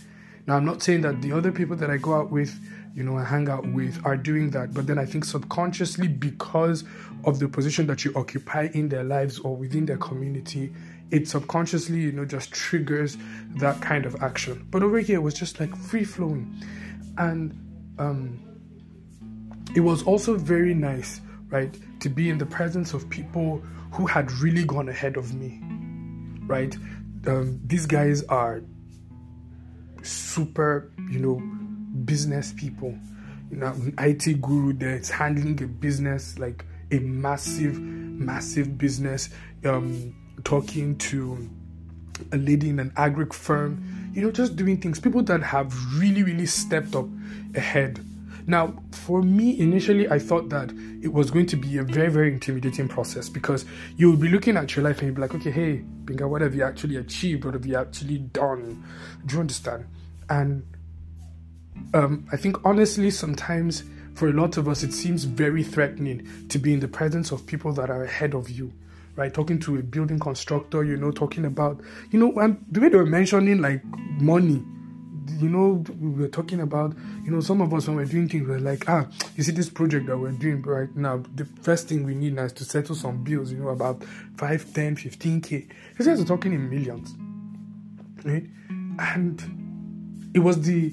Now, 0.46 0.56
I'm 0.56 0.64
not 0.64 0.82
saying 0.82 1.00
that 1.02 1.22
the 1.22 1.32
other 1.32 1.50
people 1.50 1.76
that 1.76 1.90
I 1.90 1.96
go 1.96 2.14
out 2.14 2.30
with, 2.30 2.58
you 2.94 3.02
know, 3.02 3.16
I 3.16 3.24
hang 3.24 3.48
out 3.48 3.66
with 3.66 4.00
are 4.04 4.16
doing 4.16 4.50
that, 4.50 4.72
but 4.74 4.86
then 4.86 4.98
I 4.98 5.04
think 5.04 5.24
subconsciously, 5.24 6.08
because 6.08 6.84
of 7.24 7.38
the 7.38 7.48
position 7.48 7.86
that 7.88 8.04
you 8.04 8.12
occupy 8.14 8.68
in 8.74 8.88
their 8.88 9.04
lives 9.04 9.38
or 9.38 9.56
within 9.56 9.86
their 9.86 9.96
community, 9.96 10.72
it 11.10 11.28
subconsciously, 11.28 11.98
you 11.98 12.12
know, 12.12 12.24
just 12.24 12.52
triggers 12.52 13.16
that 13.56 13.80
kind 13.80 14.06
of 14.06 14.22
action. 14.22 14.66
But 14.70 14.82
over 14.82 14.98
here, 14.98 15.16
it 15.16 15.22
was 15.22 15.34
just 15.34 15.58
like 15.58 15.74
free 15.76 16.04
flowing. 16.04 16.54
And 17.18 17.52
um, 17.98 18.40
it 19.76 19.80
was 19.80 20.02
also 20.02 20.36
very 20.36 20.74
nice 20.74 21.20
right? 21.50 21.74
To 22.00 22.08
be 22.08 22.28
in 22.30 22.38
the 22.38 22.46
presence 22.46 22.94
of 22.94 23.08
people 23.08 23.58
who 23.92 24.06
had 24.06 24.30
really 24.32 24.64
gone 24.64 24.88
ahead 24.88 25.16
of 25.16 25.34
me, 25.34 25.60
right? 26.46 26.76
Um, 27.26 27.60
these 27.64 27.86
guys 27.86 28.22
are 28.24 28.62
super, 30.02 30.92
you 31.10 31.18
know, 31.18 31.36
business 32.04 32.52
people. 32.56 32.96
You 33.50 33.58
know, 33.58 33.68
an 33.68 33.94
IT 33.98 34.40
guru 34.42 34.72
that's 34.72 35.08
handling 35.08 35.62
a 35.62 35.66
business 35.66 36.38
like 36.38 36.64
a 36.90 36.98
massive, 36.98 37.78
massive 37.78 38.76
business. 38.76 39.30
Um, 39.64 40.14
talking 40.44 40.96
to 40.98 41.48
a 42.32 42.36
lady 42.36 42.68
in 42.68 42.78
an 42.78 42.92
agri 42.96 43.26
firm, 43.26 44.12
you 44.14 44.22
know, 44.22 44.30
just 44.30 44.56
doing 44.56 44.80
things. 44.80 44.98
People 44.98 45.22
that 45.24 45.42
have 45.42 45.74
really, 45.98 46.22
really 46.22 46.46
stepped 46.46 46.94
up 46.94 47.06
ahead 47.54 48.04
now, 48.46 48.76
for 48.92 49.22
me, 49.22 49.58
initially, 49.58 50.08
I 50.08 50.20
thought 50.20 50.48
that 50.50 50.70
it 51.02 51.12
was 51.12 51.32
going 51.32 51.46
to 51.46 51.56
be 51.56 51.78
a 51.78 51.82
very, 51.82 52.08
very 52.08 52.32
intimidating 52.32 52.86
process 52.86 53.28
because 53.28 53.64
you 53.96 54.10
would 54.10 54.20
be 54.20 54.28
looking 54.28 54.56
at 54.56 54.76
your 54.76 54.84
life 54.84 54.98
and 54.98 55.08
you'd 55.08 55.16
be 55.16 55.20
like, 55.20 55.34
okay, 55.34 55.50
hey, 55.50 55.82
Binga, 56.04 56.28
what 56.28 56.42
have 56.42 56.54
you 56.54 56.62
actually 56.62 56.96
achieved? 56.96 57.44
What 57.44 57.54
have 57.54 57.66
you 57.66 57.76
actually 57.76 58.18
done? 58.18 58.84
Do 59.26 59.34
you 59.34 59.40
understand? 59.40 59.86
And 60.30 60.64
um, 61.92 62.26
I 62.32 62.36
think 62.36 62.64
honestly, 62.64 63.10
sometimes 63.10 63.82
for 64.14 64.28
a 64.28 64.32
lot 64.32 64.56
of 64.56 64.68
us, 64.68 64.84
it 64.84 64.92
seems 64.92 65.24
very 65.24 65.64
threatening 65.64 66.46
to 66.48 66.58
be 66.58 66.72
in 66.72 66.78
the 66.80 66.88
presence 66.88 67.32
of 67.32 67.46
people 67.46 67.72
that 67.72 67.90
are 67.90 68.04
ahead 68.04 68.34
of 68.34 68.48
you 68.48 68.72
right? 69.16 69.32
Talking 69.32 69.58
to 69.60 69.78
a 69.78 69.82
building 69.82 70.18
constructor, 70.18 70.84
you 70.84 70.96
know, 70.98 71.10
talking 71.10 71.46
about, 71.46 71.80
you 72.10 72.20
know, 72.20 72.38
and 72.38 72.62
the 72.70 72.80
way 72.80 72.90
they 72.90 72.98
were 72.98 73.06
mentioning 73.06 73.62
like 73.62 73.82
money, 74.20 74.62
you 75.38 75.48
know, 75.48 75.84
we 76.00 76.22
were 76.22 76.28
talking 76.28 76.60
about, 76.60 76.94
you 77.24 77.30
know, 77.30 77.40
some 77.40 77.60
of 77.60 77.72
us 77.74 77.86
when 77.86 77.96
we're 77.96 78.04
doing 78.04 78.28
things, 78.28 78.48
we're 78.48 78.58
like, 78.58 78.88
ah, 78.88 79.06
you 79.36 79.42
see 79.42 79.52
this 79.52 79.68
project 79.68 80.06
that 80.06 80.16
we're 80.16 80.32
doing 80.32 80.62
right 80.62 80.94
now, 80.96 81.22
the 81.34 81.44
first 81.62 81.88
thing 81.88 82.04
we 82.04 82.14
need 82.14 82.34
now 82.34 82.44
is 82.44 82.52
to 82.54 82.64
settle 82.64 82.94
some 82.94 83.22
bills, 83.22 83.52
you 83.52 83.58
know, 83.58 83.68
about 83.68 84.02
5, 84.36 84.72
10, 84.72 84.96
15K. 84.96 85.68
These 85.98 86.06
guys 86.06 86.20
are 86.20 86.24
talking 86.24 86.52
in 86.52 86.68
millions, 86.68 87.14
right? 88.24 88.44
And 88.98 90.30
it 90.34 90.40
was 90.40 90.60
the, 90.62 90.92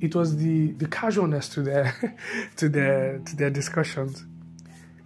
it 0.00 0.14
was 0.14 0.36
the, 0.36 0.72
the 0.72 0.86
casualness 0.86 1.48
to 1.50 1.62
their, 1.62 2.16
to 2.56 2.68
their, 2.68 3.18
to 3.18 3.36
their 3.36 3.50
discussions. 3.50 4.24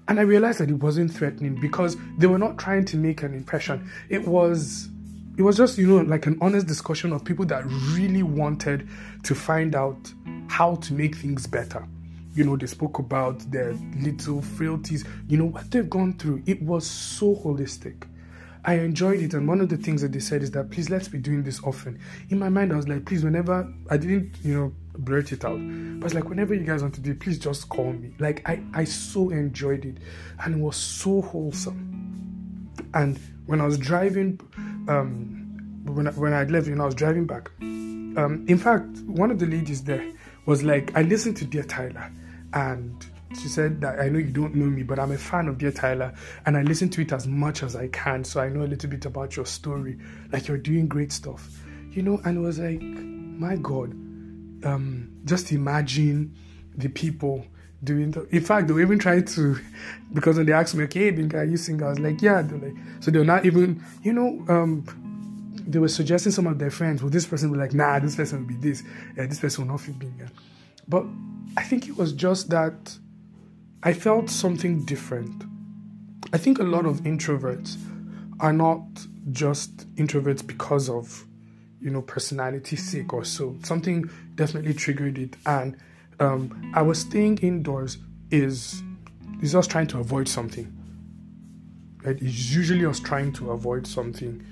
And 0.09 0.19
I 0.19 0.23
realized 0.23 0.59
that 0.59 0.69
it 0.71 0.75
wasn't 0.75 1.13
threatening 1.13 1.61
because 1.61 1.97
they 2.19 2.27
were 2.27 2.39
not 2.39 2.59
trying 2.59 2.85
to 2.87 2.97
make 2.97 3.23
an 3.23 3.33
impression. 3.33 3.89
It 4.09 4.27
was 4.27 4.89
it 5.37 5.43
was 5.43 5.57
just 5.57 5.79
you 5.79 5.87
know 5.87 6.03
like 6.03 6.27
an 6.27 6.37
honest 6.41 6.67
discussion 6.67 7.13
of 7.13 7.25
people 7.25 7.47
that 7.47 7.65
really 7.95 8.23
wanted 8.23 8.89
to 9.23 9.35
find 9.35 9.75
out 9.75 10.13
how 10.49 10.77
to 10.77 10.93
make 10.93 11.17
things 11.17 11.47
better. 11.47 11.87
You 12.35 12.45
know 12.45 12.57
they 12.57 12.67
spoke 12.67 12.99
about 12.99 13.39
their 13.51 13.73
little 13.99 14.41
frailties 14.43 15.05
you 15.29 15.37
know 15.37 15.47
what 15.47 15.71
they've 15.71 15.89
gone 15.89 16.15
through. 16.15 16.43
It 16.47 16.63
was 16.63 16.87
so 16.87 17.35
holistic. 17.35 18.05
I 18.65 18.75
enjoyed 18.75 19.21
it. 19.21 19.33
And 19.35 19.49
one 19.49 19.61
of 19.61 19.69
the 19.71 19.77
things 19.77 20.03
that 20.03 20.13
they 20.13 20.19
said 20.21 20.43
is 20.43 20.51
that 20.51 20.71
please 20.71 20.91
let's 20.91 21.09
be 21.09 21.19
doing 21.19 21.43
this 21.43 21.63
often. 21.65 21.99
In 22.29 22.39
my 22.39 22.49
mind 22.49 22.73
i 22.73 22.77
was 22.77 22.89
like 22.89 23.05
please 23.07 23.25
whenever 23.25 23.73
i 23.89 23.97
didn't 23.97 24.37
you 24.43 24.55
know 24.55 24.73
blurt 24.99 25.33
it 25.33 25.45
out. 25.45 25.59
But 26.01 26.07
it's 26.07 26.15
like 26.15 26.29
whenever 26.29 26.55
you 26.55 26.65
guys 26.65 26.83
want 26.83 26.95
to 26.95 27.01
do 27.01 27.13
it 27.13 27.21
please 27.21 27.39
just 27.39 27.69
call 27.69 27.93
me. 27.93 28.13
Like 28.19 28.49
i 28.49 28.63
i 28.75 28.85
so 28.85 29.31
enjoyed 29.31 29.85
it. 29.85 29.99
And 30.45 30.57
it 30.57 30.61
was 30.61 30.77
so 30.77 31.23
wholesome. 31.23 32.69
And 32.95 33.19
when 33.47 33.61
i 33.61 33.67
was 33.67 33.79
driving 33.79 34.39
um, 34.89 35.83
when 35.85 36.07
I, 36.07 36.11
when 36.13 36.33
I 36.33 36.45
left, 36.45 36.67
you 36.67 36.75
know, 36.75 36.85
I 36.85 36.87
was 36.87 36.95
driving 36.95 37.27
back. 37.27 37.51
Um, 37.61 38.45
in 38.49 38.59
fact, 38.59 38.99
one 39.07 39.31
of 39.31 39.39
the 39.39 39.47
ladies 39.47 39.85
there 39.85 40.05
was 40.47 40.63
like, 40.63 40.97
I 40.97 41.03
listened 41.03 41.37
to 41.39 41.45
Dear 41.45 41.63
Tyler, 41.63 42.11
and 42.53 43.07
she 43.41 43.47
said 43.49 43.81
that 43.83 44.01
I 44.01 44.09
know 44.09 44.19
you 44.19 44.31
don't 44.31 44.55
know 44.55 44.67
me, 44.67 44.83
but 44.83 44.99
I'm 44.99 45.13
a 45.13 45.19
fan 45.19 45.47
of 45.49 45.59
Dear 45.59 45.71
Tyler, 45.71 46.13
and 46.47 46.57
I 46.57 46.63
listen 46.63 46.89
to 46.91 47.03
it 47.03 47.13
as 47.13 47.27
much 47.27 47.63
as 47.63 47.77
I 47.77 47.89
can, 47.89 48.25
so 48.25 48.41
I 48.41 48.49
know 48.49 48.63
a 48.63 48.67
little 48.67 48.91
bit 48.91 49.05
about 49.07 49.37
your 49.37 49.47
story. 49.47 49.99
Like 50.33 50.49
you're 50.49 50.59
doing 50.59 50.89
great 50.89 51.13
stuff, 51.13 51.49
you 51.93 52.03
know. 52.03 52.21
And 52.25 52.39
it 52.39 52.41
was 52.41 52.59
like, 52.59 52.81
my 52.83 53.57
God, 53.57 53.93
um, 54.65 55.13
just 55.25 55.53
imagine 55.53 56.35
the 56.77 56.89
people 56.89 57.47
doing 57.83 58.11
the, 58.11 58.27
in 58.35 58.43
fact 58.43 58.67
they 58.69 58.75
were 58.75 58.81
even 58.81 58.99
trying 58.99 59.25
to 59.25 59.59
because 60.13 60.37
when 60.37 60.47
they 60.47 60.53
asked 60.53 60.75
me 60.75 60.85
okay 60.85 61.13
Binga, 61.13 61.35
are 61.35 61.45
you 61.45 61.57
sing 61.57 61.83
I 61.83 61.89
was 61.89 61.99
like 61.99 62.21
yeah. 62.23 62.43
They're 62.43 62.59
like 62.59 62.77
so 63.01 63.11
they're 63.11 63.25
not 63.25 63.47
even 63.47 63.83
you 64.03 64.13
know 64.13 64.45
um 64.49 64.85
they 65.67 65.79
were 65.79 65.89
suggesting 65.89 66.33
some 66.33 66.47
of 66.47 66.59
their 66.59 66.71
friends 66.71 67.03
well 67.03 67.11
this 67.11 67.27
person 67.27 67.53
be 67.53 67.59
like 67.59 67.75
nah 67.75 67.99
this 67.99 68.17
person 68.17 68.41
will 68.41 68.49
be 68.49 68.57
this. 68.57 68.83
Yeah, 69.17 69.27
this 69.27 69.41
person 69.41 69.65
will 69.67 69.73
not 69.73 69.81
fit 69.81 69.99
Binga. 69.99 70.29
but 70.89 71.05
I 71.57 71.63
think 71.63 71.89
it 71.89 71.97
was 71.97 72.13
just 72.13 72.51
that 72.51 72.97
I 73.83 73.93
felt 73.93 74.29
something 74.29 74.85
different. 74.85 75.45
I 76.33 76.39
think 76.39 76.59
a 76.59 76.65
lot 76.65 76.85
of 76.87 77.01
introverts 77.01 77.79
are 78.41 78.53
not 78.53 78.83
just 79.33 79.95
introverts 79.97 80.47
because 80.47 80.89
of 80.89 81.25
you 81.81 81.91
know 81.91 82.03
personality 82.03 82.77
sake 82.77 83.13
or 83.15 83.25
so. 83.25 83.57
Something 83.63 84.11
definitely 84.35 84.75
triggered 84.75 85.19
it 85.19 85.37
and 85.47 85.77
um, 86.21 86.73
our 86.75 86.95
staying 86.95 87.39
indoors 87.39 87.99
is 88.31 88.83
is 89.43 89.55
us 89.55 89.67
trying 89.67 89.87
to 89.89 89.99
avoid 89.99 90.29
something. 90.29 90.71
Right? 92.05 92.17
It's 92.21 92.51
usually 92.51 92.85
us 92.87 93.01
trying 93.01 93.33
to 93.35 93.51
avoid 93.51 93.87
something. 93.87 94.45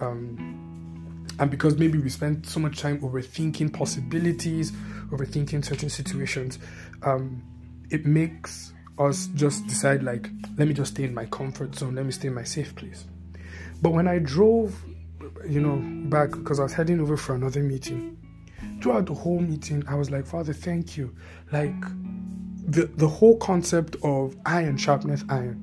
Um, 0.00 1.26
and 1.38 1.50
because 1.50 1.76
maybe 1.76 1.98
we 1.98 2.08
spend 2.08 2.46
so 2.46 2.60
much 2.60 2.78
time 2.78 3.00
overthinking 3.00 3.72
possibilities, 3.72 4.72
overthinking 5.10 5.64
certain 5.64 5.90
situations, 5.90 6.58
um, 7.02 7.42
it 7.90 8.06
makes 8.06 8.72
us 8.98 9.28
just 9.34 9.66
decide, 9.66 10.02
like, 10.02 10.30
let 10.56 10.66
me 10.66 10.74
just 10.74 10.94
stay 10.94 11.04
in 11.04 11.12
my 11.12 11.26
comfort 11.26 11.74
zone, 11.74 11.94
let 11.94 12.06
me 12.06 12.12
stay 12.12 12.28
in 12.28 12.34
my 12.34 12.44
safe 12.44 12.74
place. 12.74 13.04
But 13.82 13.90
when 13.90 14.08
I 14.08 14.18
drove 14.18 14.74
you 15.48 15.60
know, 15.60 15.76
back 16.08 16.30
because 16.30 16.60
I 16.60 16.64
was 16.64 16.72
heading 16.72 17.00
over 17.00 17.16
for 17.16 17.34
another 17.34 17.62
meeting. 17.62 18.16
Throughout 18.86 19.06
the 19.06 19.14
whole 19.14 19.40
meeting, 19.40 19.82
I 19.88 19.96
was 19.96 20.12
like, 20.12 20.24
Father, 20.24 20.52
thank 20.52 20.96
you. 20.96 21.12
Like 21.50 21.74
the 22.68 22.86
the 22.86 23.08
whole 23.08 23.36
concept 23.38 23.96
of 24.04 24.36
iron 24.46 24.76
sharpness 24.76 25.24
iron 25.28 25.58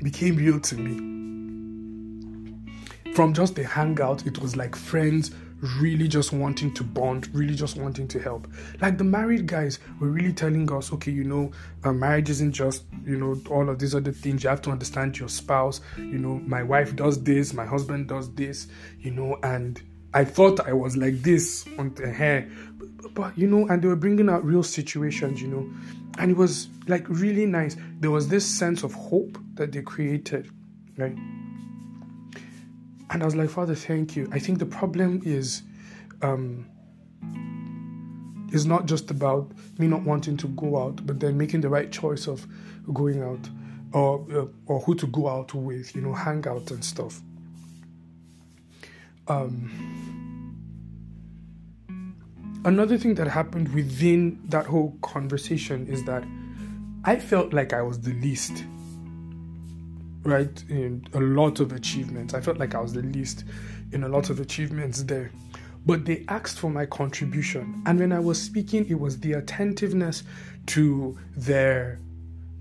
became 0.00 0.36
real 0.36 0.60
to 0.60 0.76
me. 0.76 0.94
From 3.12 3.34
just 3.34 3.58
a 3.58 3.64
hangout, 3.64 4.24
it 4.24 4.38
was 4.38 4.54
like 4.54 4.76
friends 4.76 5.32
really 5.80 6.06
just 6.06 6.32
wanting 6.32 6.72
to 6.74 6.84
bond, 6.84 7.28
really 7.34 7.56
just 7.56 7.76
wanting 7.76 8.06
to 8.06 8.20
help. 8.20 8.46
Like 8.80 8.96
the 8.96 9.02
married 9.02 9.48
guys 9.48 9.80
were 9.98 10.10
really 10.10 10.32
telling 10.32 10.70
us, 10.70 10.92
okay, 10.92 11.10
you 11.10 11.24
know, 11.24 11.50
uh, 11.82 11.92
marriage 11.92 12.30
isn't 12.30 12.52
just, 12.52 12.84
you 13.04 13.16
know, 13.18 13.36
all 13.50 13.68
of 13.68 13.80
these 13.80 13.96
other 13.96 14.12
things. 14.12 14.44
You 14.44 14.50
have 14.50 14.62
to 14.62 14.70
understand 14.70 15.18
your 15.18 15.28
spouse. 15.28 15.80
You 15.98 16.18
know, 16.18 16.40
my 16.46 16.62
wife 16.62 16.94
does 16.94 17.20
this, 17.24 17.52
my 17.52 17.66
husband 17.66 18.06
does 18.06 18.32
this, 18.34 18.68
you 19.00 19.10
know, 19.10 19.36
and 19.42 19.82
I 20.12 20.24
thought 20.24 20.60
I 20.60 20.72
was 20.72 20.96
like 20.96 21.22
this 21.22 21.64
on 21.78 21.94
the 21.94 22.10
hair. 22.10 22.50
But, 22.78 23.14
but, 23.14 23.38
you 23.38 23.46
know, 23.46 23.66
and 23.68 23.82
they 23.82 23.88
were 23.88 23.96
bringing 23.96 24.28
out 24.28 24.44
real 24.44 24.62
situations, 24.62 25.40
you 25.40 25.48
know, 25.48 25.70
and 26.18 26.30
it 26.30 26.36
was 26.36 26.68
like 26.88 27.08
really 27.08 27.46
nice. 27.46 27.76
There 28.00 28.10
was 28.10 28.28
this 28.28 28.44
sense 28.44 28.82
of 28.82 28.92
hope 28.92 29.38
that 29.54 29.72
they 29.72 29.82
created, 29.82 30.50
right? 30.96 31.16
And 33.10 33.22
I 33.22 33.24
was 33.24 33.34
like, 33.34 33.50
Father, 33.50 33.74
thank 33.74 34.16
you. 34.16 34.28
I 34.32 34.38
think 34.38 34.58
the 34.58 34.66
problem 34.66 35.22
is, 35.24 35.62
um, 36.22 36.66
is 38.52 38.66
not 38.66 38.86
just 38.86 39.10
about 39.10 39.52
me 39.78 39.86
not 39.86 40.02
wanting 40.02 40.36
to 40.38 40.48
go 40.48 40.82
out, 40.82 41.06
but 41.06 41.20
then 41.20 41.38
making 41.38 41.60
the 41.60 41.68
right 41.68 41.90
choice 41.90 42.26
of 42.26 42.46
going 42.92 43.22
out, 43.22 43.48
or 43.92 44.26
uh, 44.32 44.46
or 44.66 44.80
who 44.80 44.94
to 44.96 45.06
go 45.06 45.28
out 45.28 45.54
with, 45.54 45.94
you 45.94 46.02
know, 46.02 46.12
hang 46.12 46.46
out 46.48 46.70
and 46.70 46.84
stuff. 46.84 47.20
Um, 49.28 49.70
another 52.64 52.98
thing 52.98 53.14
that 53.14 53.26
happened 53.26 53.72
within 53.74 54.40
that 54.48 54.66
whole 54.66 54.96
conversation 55.02 55.86
is 55.86 56.04
that 56.04 56.24
I 57.04 57.16
felt 57.16 57.52
like 57.52 57.72
I 57.72 57.82
was 57.82 58.00
the 58.00 58.12
least 58.14 58.64
right 60.22 60.62
in 60.68 61.06
a 61.14 61.20
lot 61.20 61.60
of 61.60 61.72
achievements. 61.72 62.34
I 62.34 62.40
felt 62.40 62.58
like 62.58 62.74
i 62.74 62.80
was 62.80 62.92
the 62.92 63.02
least 63.02 63.44
in 63.92 64.04
a 64.04 64.08
lot 64.08 64.30
of 64.30 64.38
achievements 64.40 65.02
there. 65.02 65.30
But 65.86 66.04
they 66.04 66.24
asked 66.28 66.58
for 66.58 66.70
my 66.70 66.84
contribution. 66.86 67.82
And 67.86 67.98
when 67.98 68.12
i 68.12 68.18
was 68.18 68.40
speaking 68.40 68.86
it 68.88 69.00
was 69.00 69.18
the 69.20 69.34
attentiveness 69.34 70.24
to 70.66 71.18
their 71.36 71.98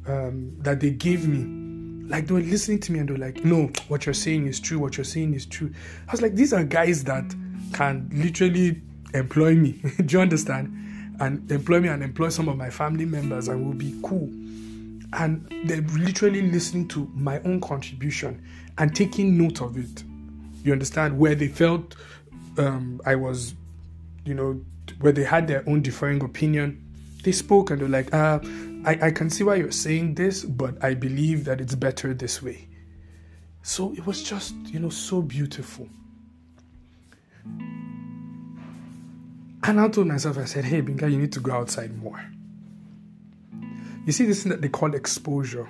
um, 0.07 0.55
that 0.59 0.79
they 0.79 0.91
gave 0.91 1.27
me. 1.27 2.07
Like 2.07 2.27
they 2.27 2.33
were 2.33 2.39
listening 2.39 2.79
to 2.79 2.91
me 2.93 2.99
and 2.99 3.09
they 3.09 3.13
were 3.13 3.19
like 3.19 3.43
no 3.43 3.69
what 3.89 4.05
you're 4.05 4.13
saying 4.13 4.47
is 4.47 4.59
true 4.59 4.79
what 4.79 4.97
you're 4.97 5.03
saying 5.03 5.33
is 5.33 5.45
true. 5.45 5.71
I 6.07 6.11
was 6.11 6.21
like 6.21 6.35
these 6.35 6.53
are 6.53 6.63
guys 6.63 7.03
that 7.03 7.35
can 7.73 8.09
literally 8.13 8.81
employ 9.13 9.55
me 9.55 9.71
do 10.05 10.17
you 10.17 10.21
understand 10.21 10.73
and 11.19 11.51
employ 11.51 11.79
me 11.79 11.89
and 11.89 12.03
employ 12.03 12.29
some 12.29 12.47
of 12.47 12.57
my 12.57 12.69
family 12.69 13.05
members 13.05 13.47
and 13.47 13.65
we'll 13.65 13.75
be 13.75 13.93
cool 14.03 14.29
and 15.13 15.47
they're 15.65 15.81
literally 15.81 16.43
listening 16.51 16.87
to 16.87 17.09
my 17.15 17.39
own 17.41 17.59
contribution 17.61 18.41
and 18.77 18.95
taking 18.95 19.37
note 19.37 19.61
of 19.61 19.77
it. 19.77 20.03
You 20.63 20.71
understand 20.71 21.17
where 21.17 21.35
they 21.35 21.47
felt 21.47 21.95
um, 22.57 23.01
I 23.05 23.15
was, 23.15 23.55
you 24.25 24.33
know, 24.33 24.61
where 24.99 25.11
they 25.11 25.23
had 25.23 25.47
their 25.47 25.67
own 25.67 25.81
differing 25.81 26.21
opinion. 26.23 26.83
They 27.23 27.31
spoke 27.31 27.71
and 27.71 27.81
they're 27.81 27.89
like, 27.89 28.13
uh, 28.13 28.39
I, 28.85 29.07
I 29.07 29.11
can 29.11 29.29
see 29.29 29.43
why 29.43 29.55
you're 29.55 29.71
saying 29.71 30.15
this, 30.15 30.43
but 30.43 30.81
I 30.83 30.93
believe 30.93 31.45
that 31.45 31.59
it's 31.59 31.75
better 31.75 32.13
this 32.13 32.41
way. 32.41 32.67
So 33.61 33.93
it 33.93 34.05
was 34.05 34.23
just, 34.23 34.53
you 34.67 34.79
know, 34.79 34.89
so 34.89 35.21
beautiful. 35.21 35.89
And 39.63 39.79
I 39.79 39.87
told 39.89 40.07
myself, 40.07 40.37
I 40.37 40.45
said, 40.45 40.65
hey, 40.65 40.81
Binga, 40.81 41.11
you 41.11 41.17
need 41.17 41.33
to 41.33 41.39
go 41.39 41.51
outside 41.51 41.97
more. 41.97 42.23
You 44.05 44.11
see 44.11 44.25
this 44.25 44.43
thing 44.43 44.51
that 44.51 44.61
they 44.61 44.69
call 44.69 44.95
exposure. 44.95 45.69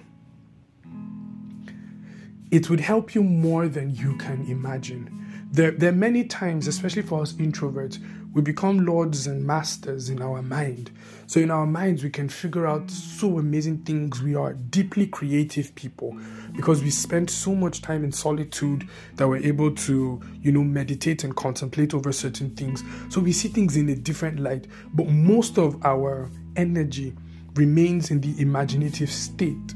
It 2.52 2.69
would 2.69 2.80
help 2.80 3.13
you 3.13 3.23
more 3.23 3.67
than 3.67 3.95
you 3.95 4.15
can 4.17 4.45
imagine. 4.47 5.47
There, 5.52 5.71
there 5.71 5.89
are 5.89 5.95
many 5.95 6.23
times, 6.23 6.67
especially 6.67 7.02
for 7.02 7.21
us 7.21 7.34
introverts, 7.34 7.99
we 8.34 8.42
become 8.42 8.86
lords 8.86 9.26
and 9.28 9.46
masters 9.46 10.10
in 10.10 10.22
our 10.22 10.42
mind. 10.42 10.92
So, 11.26 11.39
in 11.39 11.52
our 11.52 11.65
minds, 11.65 12.04
we 12.04 12.10
can 12.10 12.30
figure 12.30 12.68
out 12.68 12.89
so 12.89 13.39
amazing 13.39 13.80
things. 13.80 14.22
We 14.22 14.36
are 14.36 14.54
deeply 14.54 15.08
creative 15.08 15.74
people 15.76 16.18
because 16.56 16.84
we 16.84 16.89
spend 16.89 17.30
so 17.30 17.56
much 17.56 17.82
time 17.82 18.04
in 18.04 18.12
solitude 18.12 18.88
that 19.15 19.28
we're 19.28 19.44
able 19.44 19.74
to, 19.76 20.22
you 20.42 20.52
know, 20.52 20.63
meditate 20.63 21.24
and 21.24 21.36
contemplate 21.36 21.94
over 21.94 22.12
certain 22.12 22.56
things. 22.56 22.84
So, 23.10 23.20
we 23.20 23.32
see 23.32 23.48
things 23.48 23.78
in 23.78 23.89
a 23.89 23.96
different 23.96 24.39
light. 24.39 24.68
But 24.94 25.08
most 25.08 25.58
of 25.58 25.84
our 25.84 26.30
energy 26.56 27.15
remains 27.56 28.12
in 28.12 28.22
the 28.22 28.39
imaginative 28.39 29.12
state, 29.12 29.74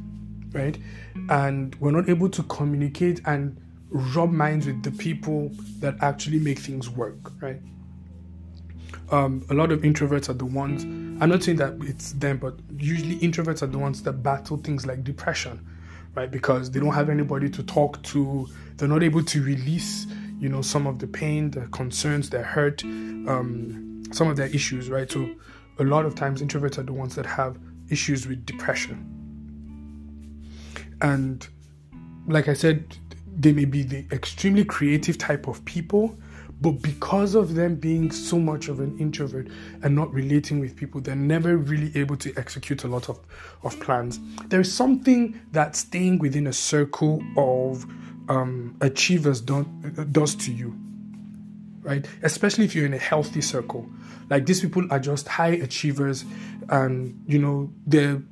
right? 0.52 0.78
And 1.30 1.76
we're 1.76 1.92
not 1.92 2.08
able 2.08 2.30
to 2.30 2.44
communicate 2.44 3.22
and 3.26 3.60
rub 3.90 4.32
minds 4.32 4.66
with 4.66 4.84
the 4.84 4.92
people 4.92 5.52
that 5.80 5.96
actually 6.02 6.40
make 6.40 6.60
things 6.60 6.90
work, 6.90 7.32
right? 7.42 7.60
Um, 9.12 9.46
a 9.50 9.54
lot 9.54 9.72
of 9.72 9.82
introverts 9.82 10.30
are 10.30 10.34
the 10.34 10.46
ones, 10.46 10.84
I'm 11.22 11.30
not 11.30 11.44
saying 11.44 11.58
that 11.58 11.76
it's 11.82 12.14
them, 12.14 12.38
but 12.38 12.56
usually 12.78 13.18
introverts 13.20 13.62
are 13.62 13.68
the 13.68 13.78
ones 13.78 14.02
that 14.04 14.24
battle 14.24 14.58
things 14.58 14.86
like 14.86 15.04
depression, 15.04 15.66
right? 16.16 16.32
Because 16.32 16.72
they 16.72 16.80
don't 16.80 16.94
have 16.94 17.10
anybody 17.10 17.50
to 17.50 17.64
talk 17.64 18.02
to, 18.04 18.48
they're 18.78 18.88
not 18.88 19.04
able 19.04 19.24
to 19.24 19.44
release, 19.44 20.08
you 20.40 20.50
know, 20.50 20.62
some 20.62 20.88
of 20.88 21.00
the 21.00 21.08
pain, 21.08 21.52
the 21.52 21.68
concerns, 21.68 22.30
their 22.30 22.44
hurt, 22.44 22.84
um, 22.84 24.04
some 24.12 24.30
of 24.30 24.36
their 24.36 24.48
issues, 24.48 24.90
right? 24.90 25.12
So 25.12 25.30
a 25.80 25.84
lot 25.84 26.06
of 26.06 26.16
times 26.16 26.42
introverts 26.42 26.78
are 26.78 26.84
the 26.84 26.94
ones 26.94 27.16
that 27.16 27.26
have 27.26 27.58
issues 27.90 28.28
with 28.28 28.46
depression. 28.46 29.10
And 31.02 31.48
like 32.28 32.48
I 32.48 32.54
said, 32.54 32.98
they 33.36 33.52
may 33.52 33.66
be 33.66 33.84
the 33.84 34.06
extremely 34.12 34.64
creative 34.64 35.18
type 35.18 35.48
of 35.48 35.64
people, 35.66 36.18
but 36.64 36.82
because 36.82 37.36
of 37.36 37.56
them 37.56 37.76
being 37.76 38.10
so 38.10 38.40
much 38.40 38.70
of 38.70 38.80
an 38.80 38.98
introvert 38.98 39.50
and 39.82 39.94
not 39.94 40.14
relating 40.14 40.62
with 40.62 40.78
people, 40.78 41.02
they're 41.02 41.14
never 41.14 41.58
really 41.58 41.92
able 42.00 42.16
to 42.16 42.34
execute 42.38 42.86
a 42.86 42.88
lot 42.88 43.10
of, 43.10 43.20
of 43.64 43.78
plans. 43.82 44.18
There 44.48 44.62
is 44.62 44.74
something 44.74 45.38
that 45.52 45.76
staying 45.76 46.20
within 46.20 46.48
a 46.48 46.54
circle 46.54 47.22
of 47.36 47.86
um, 48.30 48.78
achievers 48.80 49.42
don't, 49.42 50.14
does 50.14 50.36
to 50.36 50.54
you, 50.54 50.74
right? 51.82 52.08
Especially 52.22 52.64
if 52.64 52.74
you're 52.76 52.86
in 52.86 52.94
a 52.94 52.98
healthy 52.98 53.42
circle. 53.42 53.86
Like 54.30 54.46
these 54.46 54.62
people 54.62 54.88
are 54.90 55.00
just 55.00 55.28
high 55.28 55.56
achievers, 55.68 56.24
and 56.70 57.22
you 57.28 57.40
know 57.40 57.74
they're 57.86 58.24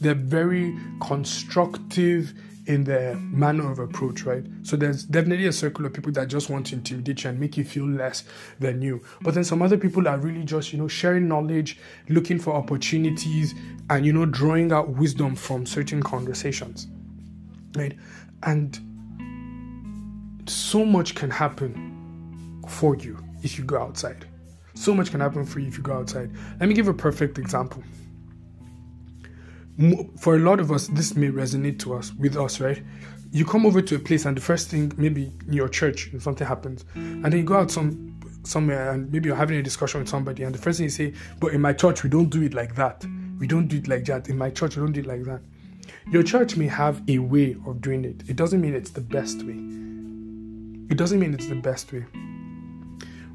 they're 0.00 0.14
very 0.14 0.74
constructive 1.02 2.32
in 2.66 2.84
their 2.84 3.14
manner 3.16 3.70
of 3.70 3.78
approach, 3.78 4.24
right? 4.24 4.44
So 4.62 4.76
there's 4.76 5.04
definitely 5.04 5.46
a 5.46 5.52
circle 5.52 5.84
of 5.84 5.92
people 5.92 6.12
that 6.12 6.28
just 6.28 6.48
want 6.48 6.66
to 6.66 6.76
intimidate 6.76 7.24
you 7.24 7.30
and 7.30 7.38
make 7.38 7.56
you 7.56 7.64
feel 7.64 7.86
less 7.86 8.24
than 8.58 8.80
you. 8.80 9.02
But 9.20 9.34
then 9.34 9.44
some 9.44 9.60
other 9.60 9.76
people 9.76 10.08
are 10.08 10.18
really 10.18 10.44
just, 10.44 10.72
you 10.72 10.78
know, 10.78 10.88
sharing 10.88 11.28
knowledge, 11.28 11.78
looking 12.08 12.38
for 12.38 12.54
opportunities, 12.54 13.54
and 13.90 14.06
you 14.06 14.12
know, 14.12 14.24
drawing 14.26 14.72
out 14.72 14.88
wisdom 14.90 15.36
from 15.36 15.66
certain 15.66 16.02
conversations. 16.02 16.86
Right? 17.76 17.96
And 18.42 18.78
so 20.46 20.84
much 20.84 21.14
can 21.14 21.30
happen 21.30 22.62
for 22.68 22.96
you 22.96 23.22
if 23.42 23.58
you 23.58 23.64
go 23.64 23.78
outside. 23.78 24.26
So 24.74 24.94
much 24.94 25.10
can 25.10 25.20
happen 25.20 25.44
for 25.44 25.60
you 25.60 25.68
if 25.68 25.76
you 25.76 25.82
go 25.82 25.94
outside. 25.94 26.30
Let 26.60 26.68
me 26.68 26.74
give 26.74 26.88
a 26.88 26.94
perfect 26.94 27.38
example. 27.38 27.82
For 30.18 30.36
a 30.36 30.38
lot 30.38 30.60
of 30.60 30.70
us, 30.70 30.86
this 30.88 31.16
may 31.16 31.28
resonate 31.28 31.78
to 31.80 31.94
us 31.94 32.12
with 32.14 32.36
us, 32.36 32.60
right? 32.60 32.82
You 33.32 33.44
come 33.44 33.66
over 33.66 33.82
to 33.82 33.96
a 33.96 33.98
place, 33.98 34.24
and 34.24 34.36
the 34.36 34.40
first 34.40 34.68
thing, 34.68 34.92
maybe 34.96 35.32
in 35.46 35.52
your 35.52 35.68
church, 35.68 36.10
something 36.20 36.46
happens, 36.46 36.84
and 36.94 37.24
then 37.24 37.38
you 37.38 37.42
go 37.42 37.56
out 37.56 37.70
some 37.70 38.20
somewhere, 38.44 38.90
and 38.90 39.10
maybe 39.10 39.28
you're 39.28 39.36
having 39.36 39.58
a 39.58 39.62
discussion 39.62 40.00
with 40.00 40.08
somebody, 40.08 40.42
and 40.42 40.54
the 40.54 40.58
first 40.58 40.78
thing 40.78 40.84
you 40.84 40.90
say, 40.90 41.12
"But 41.40 41.54
in 41.54 41.60
my 41.60 41.72
church, 41.72 42.04
we 42.04 42.10
don't 42.10 42.30
do 42.30 42.42
it 42.42 42.54
like 42.54 42.76
that. 42.76 43.04
We 43.38 43.46
don't 43.46 43.66
do 43.66 43.78
it 43.78 43.88
like 43.88 44.04
that. 44.04 44.28
In 44.28 44.38
my 44.38 44.50
church, 44.50 44.76
we 44.76 44.82
don't 44.82 44.92
do 44.92 45.00
it 45.00 45.06
like 45.06 45.24
that." 45.24 45.40
Your 46.10 46.22
church 46.22 46.56
may 46.56 46.68
have 46.68 47.02
a 47.08 47.18
way 47.18 47.56
of 47.66 47.80
doing 47.80 48.04
it. 48.04 48.22
It 48.28 48.36
doesn't 48.36 48.60
mean 48.60 48.74
it's 48.74 48.90
the 48.90 49.00
best 49.00 49.42
way. 49.42 49.58
It 50.90 50.96
doesn't 50.96 51.18
mean 51.18 51.34
it's 51.34 51.48
the 51.48 51.56
best 51.56 51.92
way 51.92 52.04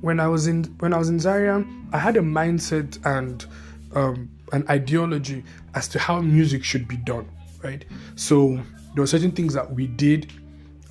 when 0.02 0.20
I 0.20 0.28
was 0.28 0.48
in 0.48 0.64
when 0.80 0.94
I 0.94 0.98
was 0.98 1.10
in 1.10 1.20
Zaria, 1.20 1.66
I 1.92 1.98
had 1.98 2.16
a 2.18 2.22
mindset 2.22 3.00
and 3.06 3.46
um, 3.94 4.30
an 4.52 4.66
ideology 4.70 5.44
as 5.76 5.88
to 5.90 6.00
how 6.00 6.20
music 6.22 6.64
should 6.64 6.88
be 6.88 6.98
done. 6.98 7.30
Right. 7.64 7.84
So 8.16 8.56
there 8.94 9.04
were 9.04 9.08
certain 9.08 9.32
things 9.32 9.54
that 9.54 9.72
we 9.72 9.88
did. 9.88 10.32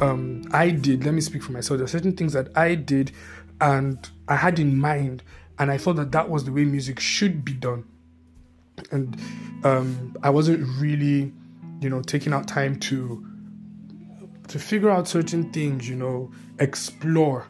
Um, 0.01 0.45
I 0.53 0.71
did. 0.71 1.05
Let 1.05 1.15
me 1.15 1.21
speak 1.21 1.43
for 1.43 1.53
myself. 1.53 1.79
There 1.79 1.85
were 1.85 1.89
certain 1.89 2.17
things 2.17 2.33
that 2.35 2.57
I 2.57 2.75
did, 2.75 3.13
and 3.61 4.09
I 4.29 4.37
had 4.37 4.59
in 4.59 4.79
mind, 4.79 5.23
and 5.59 5.71
I 5.71 5.79
thought 5.79 5.97
that 5.97 6.13
that 6.13 6.29
was 6.29 6.45
the 6.45 6.53
way 6.53 6.65
music 6.65 7.01
should 7.01 7.45
be 7.45 7.53
done. 7.53 7.85
And 8.93 9.21
um, 9.65 10.17
I 10.23 10.31
wasn't 10.31 10.69
really, 10.79 11.33
you 11.81 11.91
know, 11.91 12.01
taking 12.01 12.33
out 12.33 12.47
time 12.47 12.79
to 12.81 13.27
to 14.49 14.59
figure 14.59 14.91
out 14.91 15.09
certain 15.09 15.53
things, 15.53 15.89
you 15.89 15.97
know, 15.97 16.31
explore. 16.59 17.47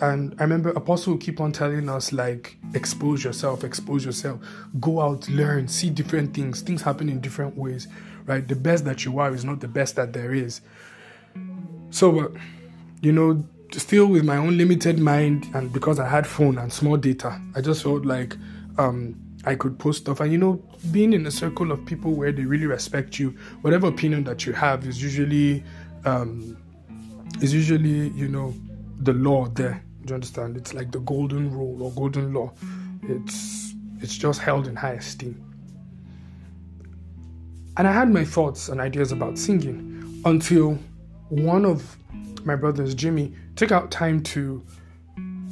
And 0.00 0.34
I 0.38 0.42
remember 0.42 0.70
Apostle 0.70 1.16
keep 1.16 1.40
on 1.40 1.52
telling 1.52 1.88
us, 1.88 2.12
like, 2.12 2.56
expose 2.74 3.22
yourself, 3.22 3.62
expose 3.62 4.04
yourself, 4.04 4.40
go 4.80 5.00
out, 5.00 5.28
learn, 5.28 5.68
see 5.68 5.90
different 5.90 6.34
things. 6.34 6.60
Things 6.62 6.82
happen 6.82 7.08
in 7.08 7.20
different 7.20 7.56
ways, 7.56 7.88
right? 8.26 8.46
The 8.46 8.56
best 8.56 8.84
that 8.84 9.04
you 9.04 9.18
are 9.18 9.32
is 9.32 9.44
not 9.44 9.60
the 9.60 9.68
best 9.68 9.96
that 9.96 10.12
there 10.12 10.34
is. 10.34 10.60
So, 11.90 12.20
uh, 12.20 12.28
you 13.00 13.12
know, 13.12 13.44
still 13.72 14.06
with 14.06 14.24
my 14.24 14.36
own 14.36 14.56
limited 14.56 14.98
mind, 14.98 15.46
and 15.54 15.72
because 15.72 15.98
I 15.98 16.08
had 16.08 16.26
phone 16.26 16.58
and 16.58 16.72
small 16.72 16.96
data, 16.96 17.40
I 17.54 17.60
just 17.60 17.82
felt 17.82 18.04
like 18.04 18.36
um, 18.78 19.14
I 19.44 19.54
could 19.54 19.78
post 19.78 20.02
stuff. 20.02 20.20
And 20.20 20.32
you 20.32 20.38
know, 20.38 20.62
being 20.90 21.12
in 21.12 21.26
a 21.26 21.30
circle 21.30 21.72
of 21.72 21.84
people 21.84 22.12
where 22.12 22.32
they 22.32 22.44
really 22.44 22.66
respect 22.66 23.18
you, 23.18 23.30
whatever 23.60 23.88
opinion 23.88 24.24
that 24.24 24.46
you 24.46 24.52
have 24.52 24.86
is 24.86 25.02
usually 25.02 25.62
um, 26.04 26.56
is 27.40 27.52
usually 27.52 28.08
you 28.10 28.28
know 28.28 28.54
the 29.04 29.12
law 29.12 29.46
there. 29.48 29.82
Do 30.04 30.10
you 30.10 30.14
understand? 30.14 30.56
It's 30.56 30.74
like 30.74 30.90
the 30.90 31.00
golden 31.00 31.50
rule 31.50 31.82
or 31.82 31.92
golden 31.92 32.32
law. 32.32 32.52
It's 33.02 33.74
it's 34.00 34.16
just 34.16 34.40
held 34.40 34.66
in 34.66 34.76
high 34.76 34.94
esteem. 34.94 35.40
And 37.76 37.86
I 37.88 37.92
had 37.92 38.10
my 38.10 38.24
thoughts 38.24 38.68
and 38.68 38.80
ideas 38.80 39.12
about 39.12 39.38
singing 39.38 40.22
until 40.24 40.78
one 41.28 41.64
of 41.64 41.96
my 42.44 42.56
brothers, 42.56 42.94
Jimmy, 42.94 43.34
took 43.56 43.72
out 43.72 43.90
time 43.90 44.22
to 44.24 44.62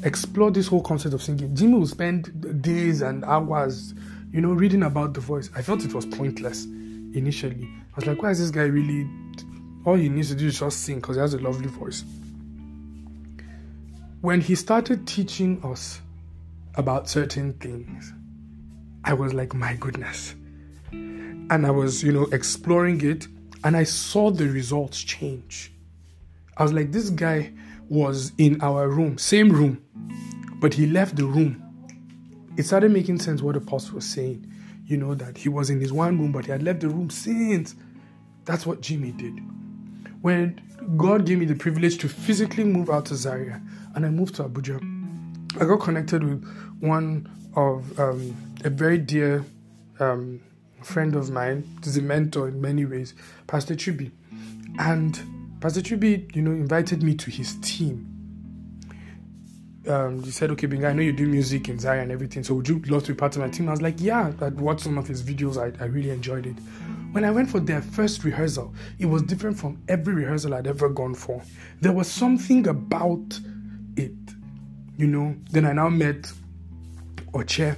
explore 0.02 0.50
this 0.50 0.66
whole 0.66 0.82
concept 0.82 1.14
of 1.14 1.22
singing. 1.22 1.54
Jimmy 1.54 1.74
will 1.74 1.86
spend 1.86 2.62
days 2.62 3.02
and 3.02 3.24
hours, 3.24 3.94
you 4.32 4.40
know, 4.40 4.52
reading 4.52 4.82
about 4.82 5.14
the 5.14 5.20
voice. 5.20 5.48
I 5.54 5.62
felt 5.62 5.84
it 5.84 5.94
was 5.94 6.06
pointless 6.06 6.64
initially. 6.64 7.64
I 7.64 7.96
was 7.96 8.06
like, 8.06 8.22
why 8.22 8.30
is 8.30 8.40
this 8.40 8.50
guy 8.50 8.64
really? 8.64 9.08
All 9.84 9.94
he 9.94 10.08
needs 10.08 10.28
to 10.28 10.34
do 10.34 10.48
is 10.48 10.58
just 10.58 10.82
sing 10.82 10.96
because 10.96 11.16
he 11.16 11.20
has 11.20 11.34
a 11.34 11.38
lovely 11.38 11.68
voice. 11.68 12.04
When 14.22 14.42
he 14.42 14.54
started 14.54 15.06
teaching 15.06 15.62
us 15.64 16.02
about 16.74 17.08
certain 17.08 17.54
things, 17.54 18.12
I 19.02 19.14
was 19.14 19.32
like, 19.32 19.54
my 19.54 19.76
goodness. 19.76 20.34
And 20.92 21.66
I 21.66 21.70
was, 21.70 22.02
you 22.02 22.12
know, 22.12 22.24
exploring 22.30 23.02
it 23.02 23.28
and 23.64 23.74
I 23.74 23.84
saw 23.84 24.30
the 24.30 24.46
results 24.46 25.02
change. 25.02 25.72
I 26.58 26.62
was 26.62 26.74
like, 26.74 26.92
this 26.92 27.08
guy 27.08 27.52
was 27.88 28.32
in 28.36 28.60
our 28.60 28.88
room, 28.88 29.16
same 29.16 29.50
room, 29.50 29.82
but 30.60 30.74
he 30.74 30.86
left 30.86 31.16
the 31.16 31.24
room. 31.24 31.62
It 32.58 32.64
started 32.64 32.90
making 32.90 33.20
sense 33.20 33.40
what 33.40 33.54
the 33.54 33.60
apostle 33.60 33.94
was 33.94 34.04
saying. 34.04 34.46
You 34.84 34.98
know, 34.98 35.14
that 35.14 35.38
he 35.38 35.48
was 35.48 35.70
in 35.70 35.80
his 35.80 35.94
one 35.94 36.18
room, 36.18 36.32
but 36.32 36.44
he 36.44 36.50
had 36.50 36.62
left 36.62 36.80
the 36.80 36.90
room 36.90 37.08
since. 37.08 37.74
That's 38.44 38.66
what 38.66 38.82
Jimmy 38.82 39.12
did. 39.12 39.40
When 40.22 40.60
God 40.96 41.24
gave 41.26 41.38
me 41.38 41.46
the 41.46 41.54
privilege 41.54 41.98
to 41.98 42.08
physically 42.08 42.64
move 42.64 42.90
out 42.90 43.06
to 43.06 43.16
Zaria 43.16 43.60
and 43.94 44.04
I 44.04 44.10
moved 44.10 44.34
to 44.36 44.44
Abuja, 44.44 44.78
I 45.60 45.64
got 45.64 45.80
connected 45.80 46.22
with 46.22 46.44
one 46.80 47.28
of 47.56 47.98
um, 47.98 48.36
a 48.64 48.70
very 48.70 48.98
dear 48.98 49.44
um, 49.98 50.40
friend 50.82 51.14
of 51.14 51.30
mine, 51.30 51.66
he's 51.82 51.96
a 51.96 52.02
mentor 52.02 52.48
in 52.48 52.60
many 52.60 52.84
ways, 52.84 53.14
Pastor 53.46 53.74
Chubi. 53.74 54.10
And 54.78 55.20
Pastor 55.60 55.80
Chubi, 55.80 56.34
you 56.34 56.42
know, 56.42 56.52
invited 56.52 57.02
me 57.02 57.14
to 57.16 57.30
his 57.30 57.56
team. 57.62 58.06
Um, 59.88 60.22
he 60.22 60.30
said, 60.30 60.50
"Okay, 60.50 60.66
Benga, 60.66 60.88
I 60.88 60.92
know 60.92 61.02
you 61.02 61.12
do 61.12 61.26
music 61.26 61.68
in 61.68 61.78
Zaria 61.78 62.02
and 62.02 62.12
everything, 62.12 62.44
so 62.44 62.54
would 62.54 62.68
you 62.68 62.80
love 62.80 63.04
to 63.04 63.12
be 63.12 63.16
part 63.16 63.34
of 63.36 63.42
my 63.42 63.48
team?" 63.48 63.68
I 63.68 63.72
was 63.72 63.82
like, 63.82 63.96
"Yeah." 63.98 64.32
I 64.40 64.48
watched 64.48 64.82
some 64.82 64.98
of 64.98 65.08
his 65.08 65.22
videos. 65.22 65.56
I, 65.56 65.82
I 65.82 65.86
really 65.86 66.10
enjoyed 66.10 66.46
it. 66.46 66.56
When 67.12 67.24
I 67.24 67.30
went 67.30 67.50
for 67.50 67.60
their 67.60 67.82
first 67.82 68.24
rehearsal, 68.24 68.74
it 68.98 69.06
was 69.06 69.22
different 69.22 69.58
from 69.58 69.82
every 69.88 70.14
rehearsal 70.14 70.54
I'd 70.54 70.66
ever 70.66 70.88
gone 70.88 71.14
for. 71.14 71.42
There 71.80 71.92
was 71.92 72.10
something 72.10 72.68
about 72.68 73.38
it, 73.96 74.12
you 74.96 75.06
know. 75.06 75.34
Then 75.50 75.66
I 75.66 75.72
now 75.72 75.88
met 75.88 76.32
Oche, 77.32 77.76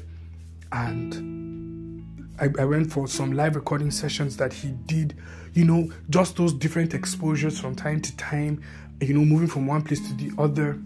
and 0.71 2.33
I, 2.38 2.49
I 2.59 2.64
went 2.64 2.92
for 2.92 3.09
some 3.09 3.33
live 3.33 3.57
recording 3.57 3.90
sessions 3.90 4.37
that 4.37 4.53
he 4.53 4.73
did 4.87 5.14
you 5.55 5.64
know, 5.64 5.90
just 6.11 6.37
those 6.37 6.53
different 6.53 6.95
exposures 6.95 7.59
from 7.59 7.75
time 7.75 8.01
to 8.01 8.16
time, 8.16 8.62
you 9.01 9.14
know, 9.14 9.25
moving 9.25 9.49
from 9.49 9.66
one 9.66 9.83
place 9.83 10.01
to 10.09 10.14
the 10.14 10.33
other. 10.38 10.81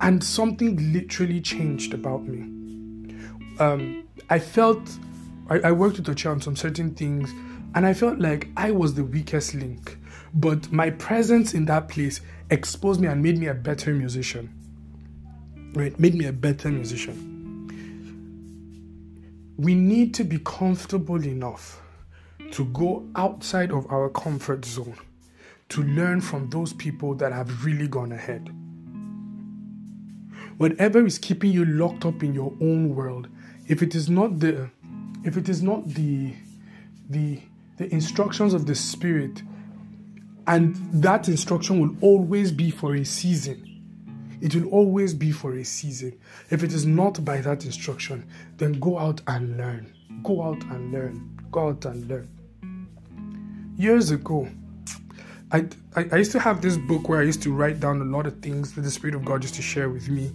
And 0.00 0.22
something 0.22 0.92
literally 0.92 1.40
changed 1.40 1.94
about 1.94 2.24
me. 2.24 3.14
Um, 3.60 4.04
I 4.30 4.38
felt, 4.38 4.80
I, 5.48 5.60
I 5.60 5.72
worked 5.72 5.98
with 5.98 6.06
Oche 6.06 6.28
on 6.28 6.40
some 6.40 6.56
certain 6.56 6.94
things, 6.94 7.30
and 7.74 7.86
I 7.86 7.94
felt 7.94 8.18
like 8.18 8.48
I 8.56 8.70
was 8.70 8.94
the 8.94 9.04
weakest 9.04 9.54
link. 9.54 9.98
But 10.34 10.70
my 10.72 10.90
presence 10.90 11.54
in 11.54 11.66
that 11.66 11.88
place 11.88 12.20
exposed 12.50 13.00
me 13.00 13.08
and 13.08 13.22
made 13.22 13.38
me 13.38 13.46
a 13.48 13.54
better 13.54 13.92
musician. 13.92 14.52
Right? 15.74 15.98
Made 15.98 16.14
me 16.14 16.26
a 16.26 16.32
better 16.32 16.70
musician. 16.70 17.28
We 19.58 19.74
need 19.74 20.14
to 20.14 20.24
be 20.24 20.38
comfortable 20.38 21.24
enough 21.24 21.80
to 22.52 22.64
go 22.66 23.06
outside 23.16 23.70
of 23.70 23.90
our 23.90 24.08
comfort 24.10 24.64
zone 24.64 24.96
to 25.70 25.82
learn 25.82 26.20
from 26.20 26.50
those 26.50 26.74
people 26.74 27.14
that 27.14 27.32
have 27.32 27.64
really 27.64 27.88
gone 27.88 28.12
ahead. 28.12 28.50
Whatever 30.58 31.04
is 31.06 31.18
keeping 31.18 31.50
you 31.50 31.64
locked 31.64 32.04
up 32.04 32.22
in 32.22 32.34
your 32.34 32.52
own 32.60 32.94
world, 32.94 33.28
if 33.68 33.82
it 33.82 33.94
is 33.94 34.10
not 34.10 34.38
the 34.38 34.68
if 35.24 35.36
it 35.36 35.48
is 35.48 35.62
not 35.62 35.88
the 35.88 36.34
the 37.08 37.40
the 37.82 37.92
instructions 37.92 38.54
of 38.54 38.66
the 38.66 38.74
spirit 38.74 39.42
and 40.46 40.76
that 41.02 41.28
instruction 41.28 41.80
will 41.80 41.96
always 42.00 42.52
be 42.52 42.70
for 42.70 42.94
a 42.94 43.04
season. 43.04 43.68
It 44.40 44.54
will 44.54 44.68
always 44.68 45.14
be 45.14 45.32
for 45.32 45.54
a 45.54 45.64
season. 45.64 46.18
If 46.50 46.62
it 46.62 46.72
is 46.72 46.86
not 46.86 47.24
by 47.24 47.40
that 47.40 47.64
instruction 47.64 48.24
then 48.58 48.78
go 48.78 48.98
out 48.98 49.20
and 49.26 49.56
learn. 49.56 49.92
Go 50.22 50.42
out 50.42 50.62
and 50.64 50.92
learn. 50.92 51.38
Go 51.50 51.68
out 51.68 51.84
and 51.84 52.08
learn. 52.08 52.28
Years 53.76 54.12
ago, 54.12 54.48
I, 55.50 55.66
I, 55.96 56.16
used 56.16 56.32
to 56.32 56.38
have 56.38 56.62
this 56.62 56.76
book 56.76 57.08
where 57.08 57.20
I 57.20 57.24
used 57.24 57.42
to 57.42 57.52
write 57.52 57.80
down 57.80 58.00
a 58.00 58.04
lot 58.04 58.26
of 58.26 58.40
things 58.40 58.74
that 58.74 58.82
the 58.82 58.90
Spirit 58.90 59.16
of 59.16 59.24
God 59.24 59.42
used 59.42 59.56
to 59.56 59.62
share 59.62 59.90
with 59.90 60.08
me. 60.08 60.30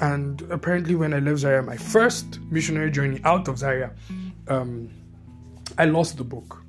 And 0.00 0.40
apparently, 0.50 0.94
when 0.94 1.12
I 1.12 1.18
left 1.18 1.40
Zaria, 1.40 1.62
my 1.62 1.76
first 1.76 2.40
missionary 2.50 2.90
journey 2.90 3.20
out 3.24 3.48
of 3.48 3.58
Zaria, 3.58 3.90
um, 4.48 4.88
I 5.76 5.84
lost 5.84 6.16
the 6.16 6.24
book. 6.24 6.61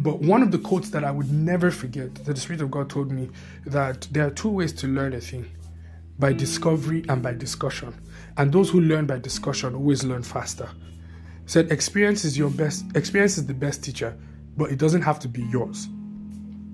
But 0.00 0.20
one 0.20 0.42
of 0.42 0.50
the 0.50 0.58
quotes 0.58 0.90
that 0.90 1.04
I 1.04 1.10
would 1.10 1.30
never 1.30 1.70
forget 1.70 2.14
that 2.14 2.34
the 2.34 2.40
Spirit 2.40 2.62
of 2.62 2.70
God 2.70 2.90
told 2.90 3.12
me 3.12 3.28
that 3.66 4.08
there 4.10 4.26
are 4.26 4.30
two 4.30 4.48
ways 4.48 4.72
to 4.74 4.86
learn 4.86 5.12
a 5.12 5.20
thing 5.20 5.46
by 6.18 6.32
discovery 6.32 7.04
and 7.08 7.22
by 7.22 7.34
discussion. 7.34 7.94
And 8.36 8.52
those 8.52 8.70
who 8.70 8.80
learn 8.80 9.06
by 9.06 9.18
discussion 9.18 9.74
always 9.74 10.02
learn 10.02 10.22
faster. 10.22 10.68
Said 11.46 11.70
experience 11.70 12.24
is 12.24 12.36
your 12.36 12.50
best 12.50 12.84
experience 12.94 13.36
is 13.38 13.46
the 13.46 13.54
best 13.54 13.84
teacher 13.84 14.16
but 14.56 14.70
it 14.70 14.78
doesn't 14.78 15.02
have 15.02 15.18
to 15.20 15.28
be 15.28 15.42
yours. 15.44 15.88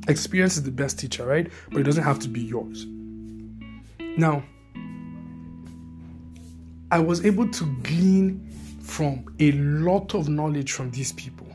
Experience 0.08 0.56
is 0.56 0.62
the 0.64 0.70
best 0.70 0.98
teacher, 0.98 1.26
right? 1.26 1.50
But 1.70 1.80
it 1.80 1.82
doesn't 1.84 2.04
have 2.04 2.18
to 2.20 2.28
be 2.28 2.40
yours. 2.40 2.86
Now, 4.16 4.42
I 6.90 6.98
was 7.00 7.24
able 7.24 7.48
to 7.48 7.76
glean 7.82 8.50
from 8.80 9.24
a 9.40 9.52
lot 9.52 10.14
of 10.14 10.28
knowledge 10.28 10.72
from 10.72 10.90
these 10.90 11.12
people. 11.12 11.45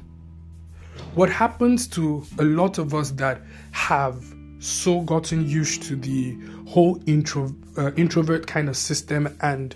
What 1.13 1.29
happens 1.29 1.87
to 1.89 2.25
a 2.39 2.43
lot 2.43 2.77
of 2.77 2.93
us 2.93 3.11
that 3.11 3.41
have 3.71 4.23
so 4.59 5.01
gotten 5.01 5.47
used 5.47 5.83
to 5.83 5.95
the 5.95 6.37
whole 6.67 7.01
intro, 7.05 7.53
uh, 7.77 7.91
introvert 7.93 8.47
kind 8.47 8.69
of 8.69 8.77
system 8.77 9.35
and 9.41 9.75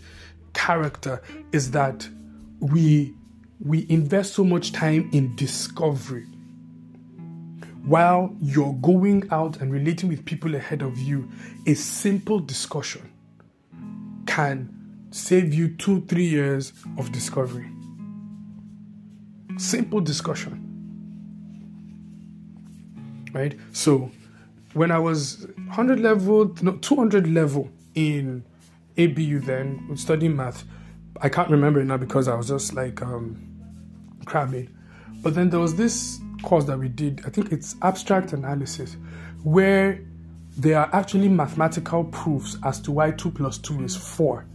character 0.54 1.22
is 1.52 1.72
that 1.72 2.08
we 2.60 3.14
we 3.60 3.86
invest 3.90 4.34
so 4.34 4.44
much 4.44 4.72
time 4.74 5.10
in 5.14 5.36
discovery 5.36 6.26
while 7.86 8.36
you're 8.42 8.74
going 8.82 9.28
out 9.32 9.62
and 9.62 9.72
relating 9.72 10.10
with 10.10 10.26
people 10.26 10.56
ahead 10.56 10.82
of 10.82 10.98
you, 10.98 11.30
a 11.68 11.76
simple 11.76 12.40
discussion 12.40 13.12
can 14.26 15.08
save 15.12 15.54
you 15.54 15.70
two, 15.76 16.02
three 16.08 16.26
years 16.26 16.74
of 16.98 17.12
discovery. 17.12 17.70
Simple 19.58 20.02
discussion. 20.02 20.65
Right? 23.36 23.60
So, 23.74 24.10
when 24.74 24.92
I 24.92 24.98
was 24.98 25.46
100 25.58 26.00
level, 26.00 26.56
no, 26.62 26.78
200 26.78 27.28
level 27.28 27.70
in 27.96 28.46
ABU, 28.98 29.42
then 29.42 29.98
studying 29.98 30.38
math, 30.38 30.64
I 31.20 31.28
can't 31.28 31.50
remember 31.50 31.82
it 31.82 31.86
now 31.86 31.98
because 31.98 32.30
I 32.30 32.36
was 32.36 32.48
just 32.48 32.74
like 32.74 33.02
um, 33.02 33.46
cramming. 34.24 34.74
But 35.22 35.36
then 35.36 35.50
there 35.50 35.60
was 35.60 35.76
this 35.76 36.18
course 36.44 36.64
that 36.66 36.80
we 36.80 36.88
did, 36.88 37.24
I 37.26 37.30
think 37.30 37.52
it's 37.52 37.76
abstract 37.82 38.32
analysis, 38.32 38.96
where 39.44 40.00
there 40.56 40.80
are 40.80 40.90
actually 40.94 41.28
mathematical 41.28 42.06
proofs 42.06 42.58
as 42.64 42.80
to 42.82 42.94
why 42.94 43.12
2 43.12 43.32
plus 43.32 43.58
2 43.58 43.84
is 43.84 43.98
4. 43.98 44.46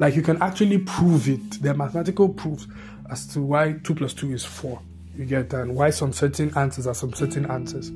Like 0.00 0.16
you 0.16 0.22
can 0.22 0.42
actually 0.42 0.78
prove 0.78 1.28
it. 1.28 1.62
There 1.62 1.72
are 1.72 1.76
mathematical 1.76 2.30
proofs 2.30 2.66
as 3.08 3.28
to 3.28 3.42
why 3.42 3.74
2 3.84 3.94
plus 3.94 4.12
2 4.12 4.32
is 4.32 4.44
4. 4.44 4.82
You 5.16 5.24
get? 5.24 5.52
And 5.52 5.74
why 5.74 5.90
some 5.90 6.12
certain 6.12 6.56
answers 6.56 6.86
are 6.86 6.94
some 6.94 7.12
certain 7.12 7.50
answers. 7.50 7.90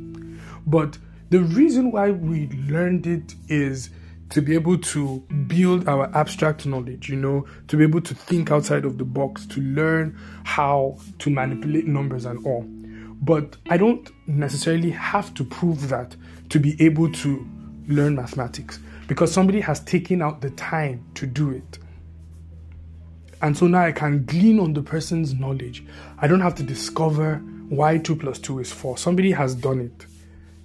But 0.66 0.98
the 1.30 1.40
reason 1.40 1.92
why 1.92 2.10
we 2.10 2.48
learned 2.68 3.06
it 3.06 3.34
is 3.48 3.90
to 4.30 4.42
be 4.42 4.54
able 4.54 4.76
to 4.76 5.20
build 5.46 5.88
our 5.88 6.14
abstract 6.16 6.66
knowledge, 6.66 7.08
you 7.08 7.16
know, 7.16 7.46
to 7.68 7.76
be 7.76 7.84
able 7.84 8.00
to 8.00 8.14
think 8.14 8.50
outside 8.50 8.84
of 8.84 8.98
the 8.98 9.04
box, 9.04 9.46
to 9.46 9.60
learn 9.60 10.18
how 10.44 10.98
to 11.20 11.30
manipulate 11.30 11.86
numbers 11.86 12.24
and 12.24 12.44
all. 12.44 12.64
But 13.22 13.56
I 13.70 13.76
don't 13.76 14.10
necessarily 14.26 14.90
have 14.90 15.32
to 15.34 15.44
prove 15.44 15.88
that 15.88 16.16
to 16.50 16.58
be 16.58 16.76
able 16.84 17.10
to 17.12 17.46
learn 17.88 18.16
mathematics 18.16 18.80
because 19.06 19.32
somebody 19.32 19.60
has 19.60 19.80
taken 19.80 20.20
out 20.20 20.40
the 20.40 20.50
time 20.50 21.04
to 21.14 21.26
do 21.26 21.50
it. 21.50 21.78
And 23.42 23.56
so 23.56 23.66
now 23.66 23.82
I 23.82 23.92
can 23.92 24.24
glean 24.24 24.58
on 24.58 24.72
the 24.72 24.82
person's 24.82 25.34
knowledge. 25.34 25.84
I 26.18 26.26
don't 26.26 26.40
have 26.40 26.54
to 26.56 26.62
discover 26.62 27.36
why 27.68 27.98
2 27.98 28.16
plus 28.16 28.38
2 28.38 28.60
is 28.60 28.72
4. 28.72 28.96
Somebody 28.96 29.32
has 29.32 29.54
done 29.54 29.80
it, 29.80 30.06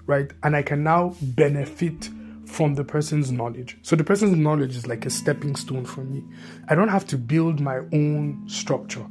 right? 0.06 0.32
And 0.44 0.56
I 0.56 0.62
can 0.62 0.84
now 0.84 1.16
benefit 1.22 2.10
from 2.46 2.76
the 2.76 2.84
person's 2.84 3.32
knowledge. 3.32 3.78
So 3.82 3.96
the 3.96 4.04
person's 4.04 4.36
knowledge 4.38 4.76
is 4.76 4.88
like 4.88 5.06
a 5.06 5.10
stepping 5.10 5.56
stone 5.56 5.86
for 5.86 6.02
me. 6.02 6.24
I 6.68 6.76
don't 6.76 6.90
have 6.90 7.06
to 7.08 7.18
build 7.18 7.60
my 7.60 7.78
own 7.78 8.44
structure. 8.48 9.06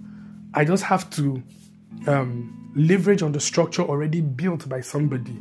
I 0.55 0.65
just 0.65 0.85
have 0.85 1.09
to 1.11 1.43
um, 2.07 2.73
leverage 2.77 3.23
on 3.23 3.33
the 3.33 3.41
structure 3.41 3.83
already 3.83 4.21
built 4.21 4.69
by 4.69 4.81
somebody, 4.81 5.41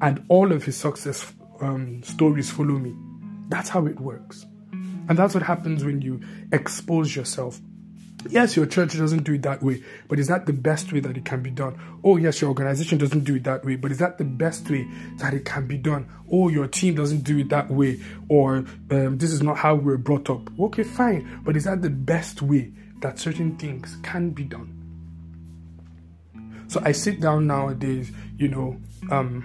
and 0.00 0.24
all 0.28 0.52
of 0.52 0.64
his 0.64 0.76
success 0.76 1.32
um, 1.60 2.02
stories 2.02 2.50
follow 2.50 2.78
me. 2.78 2.94
That's 3.48 3.68
how 3.68 3.86
it 3.86 3.98
works. 3.98 4.46
And 5.08 5.18
that's 5.18 5.34
what 5.34 5.42
happens 5.42 5.84
when 5.84 6.00
you 6.00 6.20
expose 6.52 7.14
yourself. 7.14 7.60
Yes, 8.28 8.54
your 8.54 8.66
church 8.66 8.96
doesn't 8.96 9.24
do 9.24 9.34
it 9.34 9.42
that 9.42 9.62
way, 9.62 9.82
but 10.06 10.20
is 10.20 10.28
that 10.28 10.46
the 10.46 10.52
best 10.52 10.92
way 10.92 11.00
that 11.00 11.16
it 11.16 11.24
can 11.24 11.42
be 11.42 11.50
done? 11.50 11.76
Oh, 12.04 12.16
yes, 12.16 12.40
your 12.40 12.50
organization 12.50 12.98
doesn't 12.98 13.24
do 13.24 13.34
it 13.34 13.44
that 13.44 13.64
way, 13.64 13.74
but 13.74 13.90
is 13.90 13.98
that 13.98 14.16
the 14.18 14.24
best 14.24 14.70
way 14.70 14.86
that 15.18 15.34
it 15.34 15.44
can 15.44 15.66
be 15.66 15.76
done? 15.76 16.08
Oh, 16.30 16.48
your 16.48 16.68
team 16.68 16.94
doesn't 16.94 17.24
do 17.24 17.38
it 17.38 17.48
that 17.48 17.68
way, 17.68 18.00
or 18.28 18.64
um, 18.90 19.18
this 19.18 19.32
is 19.32 19.42
not 19.42 19.58
how 19.58 19.74
we 19.74 19.84
we're 19.84 19.96
brought 19.96 20.30
up. 20.30 20.48
Okay, 20.58 20.84
fine, 20.84 21.40
but 21.44 21.56
is 21.56 21.64
that 21.64 21.82
the 21.82 21.90
best 21.90 22.42
way 22.42 22.72
that 23.00 23.18
certain 23.18 23.56
things 23.56 23.96
can 24.04 24.30
be 24.30 24.44
done? 24.44 24.78
So 26.68 26.80
I 26.84 26.92
sit 26.92 27.20
down 27.20 27.48
nowadays, 27.48 28.12
you 28.38 28.48
know, 28.48 28.80
um, 29.10 29.44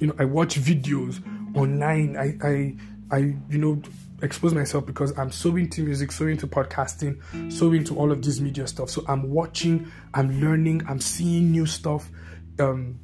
you 0.00 0.06
know, 0.06 0.14
I 0.18 0.24
watch 0.24 0.60
videos 0.60 1.20
online. 1.56 2.16
I, 2.16 2.36
I, 2.46 2.76
I, 3.10 3.34
you 3.48 3.58
know, 3.58 3.82
expose 4.22 4.54
myself 4.54 4.86
because 4.86 5.16
I'm 5.18 5.30
so 5.30 5.56
into 5.56 5.82
music, 5.82 6.12
so 6.12 6.26
into 6.26 6.46
podcasting, 6.46 7.52
so 7.52 7.72
into 7.72 7.96
all 7.96 8.12
of 8.12 8.22
this 8.22 8.40
media 8.40 8.66
stuff. 8.66 8.90
So 8.90 9.04
I'm 9.08 9.30
watching, 9.30 9.90
I'm 10.14 10.40
learning, 10.40 10.82
I'm 10.88 11.00
seeing 11.00 11.50
new 11.50 11.66
stuff. 11.66 12.08
Um, 12.58 12.98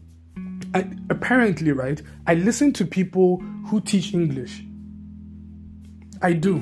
I, 0.75 0.89
apparently, 1.11 1.73
right? 1.73 2.01
I 2.27 2.35
listen 2.35 2.73
to 2.75 2.85
people 2.85 3.39
who 3.67 3.81
teach 3.81 4.13
English. 4.15 4.63
I 6.23 6.33
do. 6.33 6.55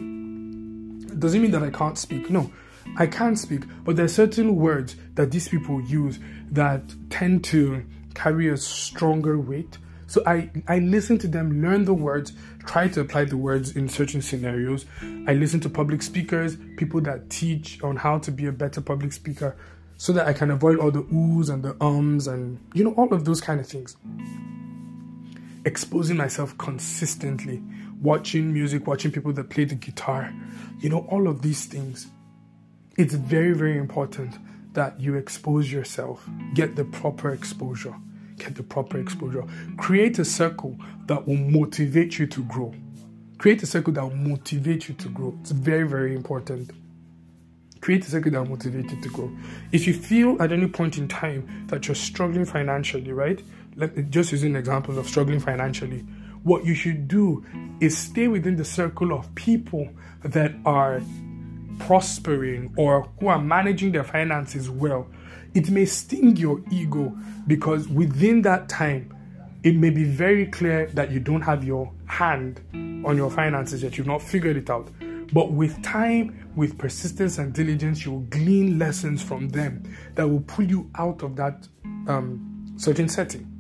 doesn't 1.19 1.41
mean 1.41 1.51
that 1.53 1.63
I 1.63 1.71
can't 1.71 1.99
speak. 1.99 2.31
No, 2.31 2.53
I 2.97 3.07
can 3.07 3.37
speak, 3.37 3.63
but 3.85 3.97
there 3.97 4.05
are 4.05 4.09
certain 4.09 4.57
words 4.57 4.97
that 5.15 5.31
these 5.31 5.49
people 5.49 5.81
use 5.83 6.19
that 6.51 6.83
tend 7.11 7.45
to 7.45 7.85
carry 8.15 8.49
a 8.49 8.57
stronger 8.57 9.39
weight 9.39 9.79
so 10.07 10.23
I, 10.27 10.51
I 10.69 10.79
listen 10.79 11.19
to 11.19 11.29
them, 11.29 11.63
learn 11.63 11.85
the 11.85 11.95
words, 11.95 12.33
try 12.67 12.89
to 12.89 13.01
apply 13.01 13.25
the 13.25 13.37
words 13.37 13.77
in 13.77 13.89
certain 13.89 14.23
scenarios. 14.23 14.87
I 15.27 15.35
listen 15.35 15.61
to 15.61 15.69
public 15.69 16.03
speakers, 16.03 16.57
people 16.77 17.01
that 17.03 17.31
teach 17.31 17.83
on 17.83 17.97
how 17.97 18.19
to 18.19 18.31
be 18.31 18.47
a 18.47 18.53
better 18.53 18.81
public 18.81 19.13
speaker, 19.13 19.57
so 19.97 20.13
that 20.13 20.27
I 20.27 20.33
can 20.33 20.51
avoid 20.51 20.79
all 20.79 20.91
the 20.91 21.03
oohs 21.05 21.51
and 21.51 21.63
the 21.63 21.77
ums 21.83 22.27
and 22.27 22.59
you 22.75 22.85
know 22.85 22.93
all 22.95 23.13
of 23.13 23.25
those 23.25 23.41
kind 23.41 23.61
of 23.61 23.67
things. 23.67 23.97
Exposing 25.65 26.17
myself 26.17 26.57
consistently, 26.59 27.63
watching 28.01 28.53
music, 28.53 28.87
watching 28.87 29.11
people 29.11 29.33
that 29.33 29.51
play 29.51 29.65
the 29.65 29.75
guitar, 29.75 30.33
you 30.81 30.91
know, 30.91 31.07
all 31.11 31.27
of 31.27 31.43
these 31.43 31.65
things. 31.65 32.09
It's 32.99 33.15
very, 33.15 33.55
very 33.55 33.79
important 33.79 34.35
that 34.75 35.01
you 35.01 35.15
expose 35.15 35.73
yourself, 35.73 36.29
get 36.55 36.77
the 36.77 36.85
proper 36.85 37.31
exposure 37.33 37.95
get 38.39 38.55
the 38.55 38.63
proper 38.63 38.99
exposure. 38.99 39.45
Create 39.77 40.19
a 40.19 40.25
circle 40.25 40.77
that 41.07 41.27
will 41.27 41.37
motivate 41.37 42.19
you 42.19 42.27
to 42.27 42.43
grow. 42.45 42.75
Create 43.39 43.63
a 43.63 43.67
circle 43.67 43.93
that 43.95 44.03
will 44.03 44.17
motivate 44.17 44.89
you 44.89 44.95
to 44.95 45.09
grow. 45.09 45.37
It's 45.41 45.51
very, 45.51 45.87
very 45.87 46.15
important. 46.15 46.71
Create 47.81 48.07
a 48.07 48.11
circle 48.11 48.33
that 48.33 48.41
will 48.41 48.51
motivate 48.51 48.91
you 48.91 49.01
to 49.01 49.09
grow. 49.11 49.31
If 49.73 49.87
you 49.87 49.93
feel 49.93 50.41
at 50.41 50.53
any 50.53 50.67
point 50.69 50.97
in 50.99 51.09
time 51.09 51.67
that 51.69 51.87
you're 51.87 51.95
struggling 51.95 52.45
financially, 52.45 53.13
right? 53.13 53.43
Just 54.11 54.33
using 54.33 54.53
an 54.53 54.57
example 54.57 54.99
of 54.99 55.09
struggling 55.09 55.41
financially, 55.41 56.01
what 56.45 56.65
you 56.65 56.75
should 56.75 57.09
do 57.09 57.45
is 57.81 57.97
stay 57.97 58.29
within 58.29 58.57
the 58.57 58.65
circle 58.65 59.13
of 59.13 59.35
people 59.35 59.89
that 60.23 60.55
are 60.65 61.03
prospering 61.81 62.73
or 62.77 63.09
who 63.19 63.27
are 63.29 63.41
managing 63.41 63.93
their 63.93 64.05
finances 64.05 64.71
well 64.71 65.09
it 65.55 65.71
may 65.71 65.87
sting 65.87 66.37
your 66.37 66.63
ego 66.71 67.17
because 67.47 67.89
within 67.89 68.43
that 68.43 68.69
time, 68.69 69.11
it 69.63 69.77
may 69.77 69.91
be 69.91 70.05
very 70.05 70.47
clear 70.47 70.87
that 70.89 71.11
you 71.11 71.21
don't 71.21 71.41
have 71.41 71.65
your 71.65 71.91
hand 72.07 72.61
on 73.07 73.17
your 73.17 73.31
finances 73.31 73.83
yet, 73.83 73.97
you've 73.97 74.07
not 74.07 74.21
figured 74.21 74.57
it 74.57 74.69
out. 74.69 74.91
But 75.33 75.53
with 75.53 75.83
time, 75.83 76.53
with 76.55 76.77
persistence 76.77 77.39
and 77.39 77.53
diligence, 77.53 78.05
you 78.05 78.13
will 78.13 78.21
glean 78.21 78.79
lessons 78.79 79.23
from 79.23 79.49
them 79.49 79.83
that 80.15 80.29
will 80.29 80.43
pull 80.43 80.65
you 80.65 80.91
out 80.97 81.23
of 81.23 81.37
that 81.37 81.67
um, 82.07 82.75
certain 82.77 83.09
setting. 83.09 83.51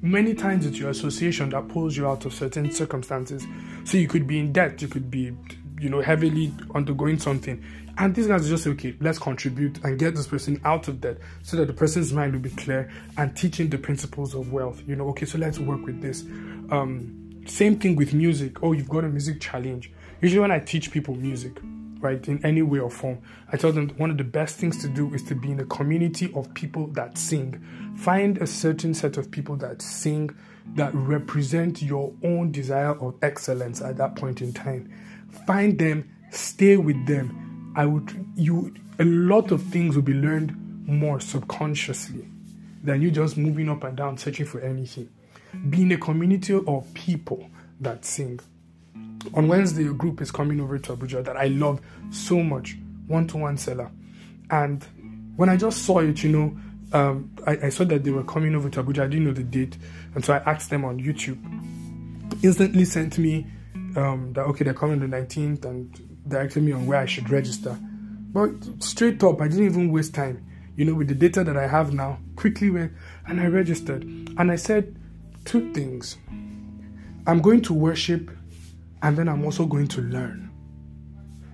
Many 0.00 0.34
times 0.34 0.66
it's 0.66 0.78
your 0.78 0.90
association 0.90 1.50
that 1.50 1.68
pulls 1.68 1.96
you 1.96 2.08
out 2.08 2.24
of 2.24 2.34
certain 2.34 2.72
circumstances. 2.72 3.46
So 3.84 3.98
you 3.98 4.08
could 4.08 4.26
be 4.26 4.40
in 4.40 4.52
debt, 4.52 4.82
you 4.82 4.88
could 4.88 5.10
be, 5.10 5.36
you 5.82 5.88
know, 5.88 6.00
heavily 6.00 6.52
undergoing 6.74 7.18
something. 7.18 7.62
And 7.98 8.14
these 8.14 8.26
guys 8.26 8.48
just 8.48 8.66
okay, 8.66 8.96
let's 9.00 9.18
contribute 9.18 9.82
and 9.84 9.98
get 9.98 10.14
this 10.14 10.26
person 10.26 10.60
out 10.64 10.88
of 10.88 11.00
debt 11.00 11.18
so 11.42 11.56
that 11.56 11.66
the 11.66 11.72
person's 11.72 12.12
mind 12.12 12.32
will 12.32 12.40
be 12.40 12.50
clear 12.50 12.90
and 13.18 13.36
teaching 13.36 13.68
the 13.68 13.78
principles 13.78 14.34
of 14.34 14.52
wealth. 14.52 14.82
You 14.86 14.96
know, 14.96 15.08
okay, 15.10 15.26
so 15.26 15.38
let's 15.38 15.58
work 15.58 15.84
with 15.84 16.00
this. 16.00 16.22
Um, 16.70 17.42
same 17.46 17.78
thing 17.78 17.96
with 17.96 18.14
music. 18.14 18.62
Oh, 18.62 18.72
you've 18.72 18.88
got 18.88 19.04
a 19.04 19.08
music 19.08 19.40
challenge. 19.40 19.92
Usually, 20.20 20.40
when 20.40 20.52
I 20.52 20.60
teach 20.60 20.92
people 20.92 21.16
music, 21.16 21.58
right, 21.98 22.26
in 22.28 22.44
any 22.46 22.62
way 22.62 22.78
or 22.78 22.90
form, 22.90 23.18
I 23.50 23.56
tell 23.56 23.72
them 23.72 23.90
one 23.96 24.10
of 24.10 24.18
the 24.18 24.24
best 24.24 24.56
things 24.56 24.80
to 24.82 24.88
do 24.88 25.12
is 25.12 25.24
to 25.24 25.34
be 25.34 25.50
in 25.50 25.60
a 25.60 25.64
community 25.64 26.32
of 26.34 26.54
people 26.54 26.86
that 26.88 27.18
sing. 27.18 27.60
Find 27.96 28.38
a 28.38 28.46
certain 28.46 28.94
set 28.94 29.16
of 29.16 29.30
people 29.30 29.56
that 29.56 29.82
sing 29.82 30.30
that 30.76 30.94
represent 30.94 31.82
your 31.82 32.12
own 32.22 32.52
desire 32.52 32.92
of 32.92 33.16
excellence 33.22 33.80
at 33.82 33.96
that 33.96 34.16
point 34.16 34.40
in 34.40 34.52
time. 34.52 34.92
Find 35.46 35.78
them, 35.78 36.10
stay 36.30 36.76
with 36.76 37.06
them, 37.06 37.72
I 37.76 37.86
would 37.86 38.26
you 38.36 38.74
a 38.98 39.04
lot 39.04 39.50
of 39.50 39.62
things 39.64 39.96
will 39.96 40.02
be 40.02 40.14
learned 40.14 40.56
more 40.86 41.20
subconsciously 41.20 42.26
than 42.82 43.00
you 43.00 43.10
just 43.10 43.36
moving 43.36 43.68
up 43.68 43.84
and 43.84 43.96
down 43.96 44.18
searching 44.18 44.46
for 44.46 44.60
anything. 44.60 45.08
Being 45.70 45.92
a 45.92 45.96
community 45.96 46.54
of 46.54 46.92
people 46.94 47.48
that 47.80 48.04
sing. 48.04 48.40
On 49.34 49.48
Wednesday, 49.48 49.86
a 49.86 49.92
group 49.92 50.20
is 50.20 50.30
coming 50.30 50.60
over 50.60 50.78
to 50.78 50.96
Abuja 50.96 51.24
that 51.24 51.36
I 51.36 51.46
love 51.46 51.80
so 52.10 52.42
much, 52.42 52.76
one 53.06 53.26
to 53.28 53.36
one 53.36 53.56
seller. 53.56 53.90
And 54.50 54.84
when 55.36 55.48
I 55.48 55.56
just 55.56 55.84
saw 55.84 56.00
it, 56.00 56.22
you 56.22 56.30
know, 56.30 56.58
um, 56.92 57.30
I, 57.46 57.58
I, 57.64 57.68
saw 57.70 57.84
that 57.84 58.04
they 58.04 58.10
were 58.10 58.24
coming 58.24 58.54
over 58.54 58.68
to 58.68 58.82
Abuja. 58.82 59.04
I 59.04 59.06
didn't 59.06 59.24
know 59.24 59.32
the 59.32 59.42
date. 59.42 59.78
And 60.14 60.24
so 60.24 60.34
I 60.34 60.38
asked 60.38 60.68
them 60.68 60.84
on 60.84 61.00
YouTube. 61.00 61.38
Instantly 62.44 62.84
sent 62.84 63.16
me 63.18 63.46
um, 63.96 64.32
that, 64.34 64.42
okay, 64.42 64.64
they're 64.64 64.74
coming 64.74 65.00
the 65.00 65.06
19th 65.06 65.64
and 65.64 66.28
directed 66.28 66.62
me 66.62 66.72
on 66.72 66.86
where 66.86 66.98
I 66.98 67.06
should 67.06 67.30
register. 67.30 67.78
But 68.32 68.50
straight 68.82 69.22
up, 69.22 69.40
I 69.40 69.48
didn't 69.48 69.66
even 69.66 69.92
waste 69.92 70.14
time. 70.14 70.46
You 70.76 70.86
know, 70.86 70.94
with 70.94 71.08
the 71.08 71.14
data 71.14 71.44
that 71.44 71.56
I 71.56 71.66
have 71.66 71.92
now, 71.92 72.18
quickly 72.36 72.70
went 72.70 72.92
and 73.26 73.40
I 73.40 73.46
registered. 73.46 74.04
And 74.04 74.50
I 74.50 74.56
said 74.56 74.96
two 75.44 75.72
things 75.72 76.16
I'm 77.26 77.40
going 77.40 77.60
to 77.62 77.74
worship, 77.74 78.30
and 79.02 79.16
then 79.16 79.28
I'm 79.28 79.44
also 79.44 79.66
going 79.66 79.88
to 79.88 80.00
learn. 80.00 80.50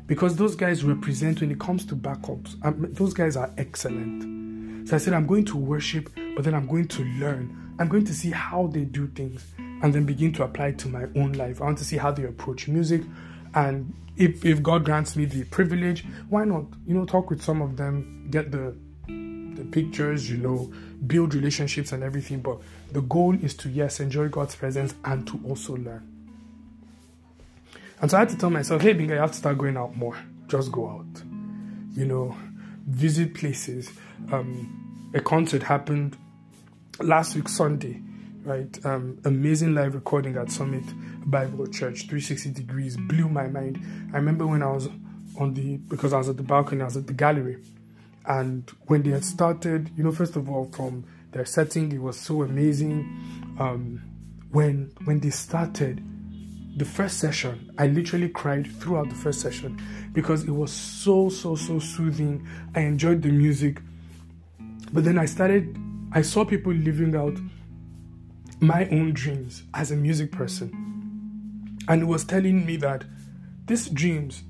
Because 0.07 0.37
those 0.37 0.57
guys 0.57 0.85
represent, 0.85 1.41
when 1.41 1.51
it 1.51 1.61
comes 1.61 1.85
to 1.87 1.97
backups, 1.97 2.55
um, 2.65 2.87
those 2.95 3.13
guys 3.13 3.37
are 3.37 3.53
excellent. 3.59 4.89
So 4.89 4.95
I 4.95 4.99
said, 4.99 5.13
I'm 5.13 5.27
going 5.27 5.45
to 5.47 5.57
worship, 5.59 6.09
but 6.35 6.45
then 6.45 6.55
I'm 6.55 6.67
going 6.67 6.89
to 6.89 7.05
learn. 7.05 7.75
I'm 7.79 7.89
going 7.89 8.07
to 8.07 8.15
see 8.15 8.31
how 8.31 8.69
they 8.69 8.85
do 8.85 9.09
things 9.09 9.45
and 9.83 9.95
then 9.95 10.05
begin 10.05 10.33
to 10.35 10.43
apply 10.43 10.69
it 10.69 10.79
to 10.81 10.89
my 10.89 11.05
own 11.17 11.33
life. 11.33 11.61
I 11.61 11.65
want 11.65 11.79
to 11.79 11.85
see 11.85 11.97
how 11.97 12.11
they 12.11 12.25
approach 12.25 12.69
music, 12.69 13.03
and 13.55 13.95
if, 14.17 14.45
if 14.45 14.63
God 14.63 14.85
grants 14.85 15.15
me 15.17 15.25
the 15.25 15.45
privilege, 15.45 16.05
why 16.29 16.45
not? 16.45 16.65
You 16.87 16.95
know, 16.95 17.05
talk 17.05 17.31
with 17.31 17.43
some 17.43 17.63
of 17.63 17.77
them, 17.77 18.29
get 18.31 18.51
the 18.51 18.77
the 19.59 19.65
pictures, 19.65 20.31
you 20.31 20.39
know, 20.39 20.73
build 21.07 21.35
relationships 21.35 21.93
and 21.93 22.03
everything. 22.03 22.41
But 22.41 22.61
the 22.93 23.01
goal 23.03 23.35
is 23.35 23.55
to 23.55 23.69
yes, 23.69 24.01
enjoy 24.01 24.29
God's 24.29 24.55
presence 24.55 24.95
and 25.05 25.27
to 25.27 25.41
also 25.45 25.77
learn. 25.77 26.07
And 28.01 28.11
so 28.11 28.17
I 28.17 28.21
had 28.21 28.29
to 28.31 28.39
tell 28.39 28.51
myself, 28.51 28.83
hey 28.83 28.95
Binga, 28.95 29.11
you 29.11 29.15
have 29.17 29.33
to 29.33 29.37
start 29.37 29.59
going 29.59 29.77
out 29.77 29.97
more. 29.97 30.17
Just 30.47 30.71
go 30.71 30.89
out. 30.89 31.23
You 31.95 32.07
know, 32.07 32.37
visit 32.87 33.35
places. 33.35 33.91
Um, 34.31 35.11
a 35.15 35.21
concert 35.21 35.65
happened 35.65 36.17
last 37.01 37.35
week 37.35 37.49
Sunday, 37.49 38.01
right? 38.45 38.85
Um, 38.85 39.19
amazing 39.25 39.75
live 39.75 39.95
recording 39.95 40.37
at 40.37 40.51
Summit 40.51 40.85
Bible 41.31 41.67
Church, 41.67 42.07
360 42.09 42.51
degrees, 42.51 42.97
blew 42.97 43.29
my 43.29 43.47
mind. 43.47 43.79
I 44.13 44.17
remember 44.17 44.47
when 44.47 44.63
I 44.63 44.71
was 44.71 44.89
on 45.39 45.55
the 45.55 45.77
because 45.77 46.13
I 46.13 46.19
was 46.19 46.29
at 46.29 46.37
the 46.37 46.43
balcony, 46.43 46.83
I 46.83 46.87
was 46.87 46.97
at 46.97 47.07
the 47.07 47.13
gallery, 47.13 47.59
and 48.27 48.69
when 48.87 49.03
they 49.03 49.11
had 49.11 49.25
started, 49.25 49.91
you 49.97 50.05
know, 50.05 50.13
first 50.13 50.37
of 50.37 50.49
all, 50.49 50.71
from 50.73 51.05
their 51.33 51.45
setting, 51.45 51.93
it 51.93 52.01
was 52.01 52.19
so 52.19 52.43
amazing. 52.43 53.01
Um, 53.59 54.03
when 54.51 54.93
when 55.05 55.21
they 55.21 55.31
started 55.31 56.03
the 56.77 56.85
first 56.85 57.19
session, 57.19 57.73
I 57.79 57.89
literally 57.89 58.29
cried 58.29 58.67
throughout 58.81 59.09
the 59.09 59.15
first 59.15 59.41
session 59.41 59.81
because 60.13 60.45
it 60.45 60.51
was 60.51 60.73
so 60.73 61.29
so 61.29 61.57
so 61.57 61.79
soothing. 61.79 62.47
I 62.75 62.81
enjoyed 62.81 63.23
the 63.23 63.31
music, 63.31 63.81
but 64.93 65.05
then 65.05 65.19
I 65.19 65.27
started. 65.27 65.77
I 66.11 66.23
saw 66.23 66.45
people 66.45 66.73
living 66.73 67.15
out 67.15 67.37
my 68.61 68.87
own 68.89 69.13
dreams 69.13 69.63
as 69.75 69.91
a 69.91 69.97
music 69.97 70.33
person, 70.33 71.79
and 71.89 72.03
it 72.03 72.07
was 72.07 72.25
telling 72.25 72.67
me 72.67 72.77
that 72.79 73.05
these 73.67 73.89
dreams 73.89 74.43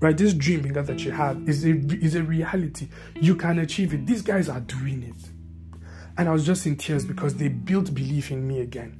right 0.00 0.18
this 0.18 0.34
dream 0.34 0.60
that 0.74 1.04
you 1.04 1.10
have 1.10 1.48
is 1.48 1.64
a, 1.64 1.70
is 1.70 2.14
a 2.14 2.22
reality 2.22 2.86
you 3.14 3.34
can 3.34 3.58
achieve 3.58 3.94
it 3.94 4.06
these 4.06 4.20
guys 4.20 4.46
are 4.46 4.60
doing 4.60 5.02
it 5.02 5.30
and 6.18 6.28
I 6.28 6.32
was 6.32 6.46
just 6.46 6.66
in 6.66 6.76
tears 6.76 7.04
because 7.04 7.34
they 7.34 7.48
built 7.48 7.94
belief 7.94 8.30
in 8.30 8.46
me 8.48 8.60
again. 8.60 8.98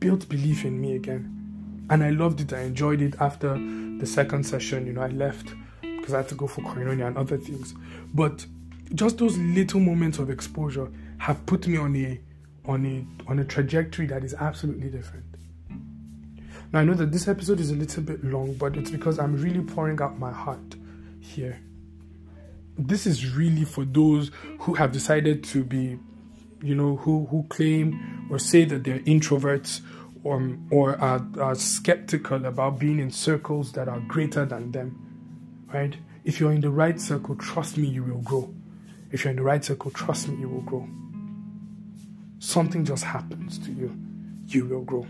Built 0.00 0.28
belief 0.28 0.64
in 0.64 0.78
me 0.78 0.96
again. 0.96 1.86
And 1.90 2.04
I 2.04 2.10
loved 2.10 2.40
it. 2.40 2.52
I 2.52 2.60
enjoyed 2.60 3.00
it 3.00 3.14
after 3.20 3.54
the 3.54 4.04
second 4.04 4.44
session. 4.44 4.86
You 4.86 4.92
know, 4.92 5.00
I 5.00 5.08
left 5.08 5.54
because 5.80 6.12
I 6.12 6.18
had 6.18 6.28
to 6.28 6.34
go 6.34 6.46
for 6.46 6.60
koinonia 6.62 7.06
and 7.06 7.16
other 7.16 7.38
things. 7.38 7.74
But 8.12 8.44
just 8.94 9.16
those 9.16 9.38
little 9.38 9.80
moments 9.80 10.18
of 10.18 10.28
exposure 10.28 10.90
have 11.18 11.44
put 11.46 11.66
me 11.66 11.78
on 11.78 11.96
a 11.96 12.20
on 12.68 12.86
a 12.86 13.30
on 13.30 13.38
a 13.38 13.44
trajectory 13.44 14.06
that 14.06 14.22
is 14.22 14.34
absolutely 14.34 14.90
different. 14.90 15.24
Now 16.72 16.80
I 16.80 16.84
know 16.84 16.94
that 16.94 17.10
this 17.10 17.26
episode 17.26 17.60
is 17.60 17.70
a 17.70 17.74
little 17.74 18.02
bit 18.02 18.22
long, 18.22 18.54
but 18.54 18.76
it's 18.76 18.90
because 18.90 19.18
I'm 19.18 19.40
really 19.42 19.62
pouring 19.62 20.00
out 20.00 20.18
my 20.18 20.30
heart 20.30 20.76
here. 21.20 21.58
This 22.76 23.06
is 23.06 23.34
really 23.34 23.64
for 23.64 23.84
those 23.84 24.30
who 24.60 24.74
have 24.74 24.92
decided 24.92 25.42
to 25.44 25.64
be 25.64 25.98
you 26.62 26.74
know, 26.74 26.96
who, 26.96 27.26
who 27.26 27.44
claim 27.48 28.26
or 28.30 28.38
say 28.38 28.64
that 28.64 28.84
they're 28.84 28.98
introverts 29.00 29.80
or, 30.24 30.56
or 30.70 31.00
are, 31.00 31.24
are 31.40 31.54
skeptical 31.54 32.44
about 32.44 32.78
being 32.78 32.98
in 32.98 33.10
circles 33.10 33.72
that 33.72 33.88
are 33.88 34.00
greater 34.00 34.44
than 34.44 34.72
them, 34.72 35.66
right? 35.72 35.96
If 36.24 36.40
you're 36.40 36.52
in 36.52 36.60
the 36.60 36.70
right 36.70 37.00
circle, 37.00 37.36
trust 37.36 37.78
me, 37.78 37.86
you 37.88 38.04
will 38.04 38.20
grow. 38.20 38.52
If 39.12 39.24
you're 39.24 39.30
in 39.30 39.36
the 39.36 39.42
right 39.42 39.64
circle, 39.64 39.90
trust 39.90 40.28
me, 40.28 40.40
you 40.40 40.48
will 40.48 40.62
grow. 40.62 40.88
Something 42.38 42.84
just 42.84 43.04
happens 43.04 43.58
to 43.58 43.72
you, 43.72 43.96
you 44.46 44.64
will 44.66 44.82
grow. 44.82 45.06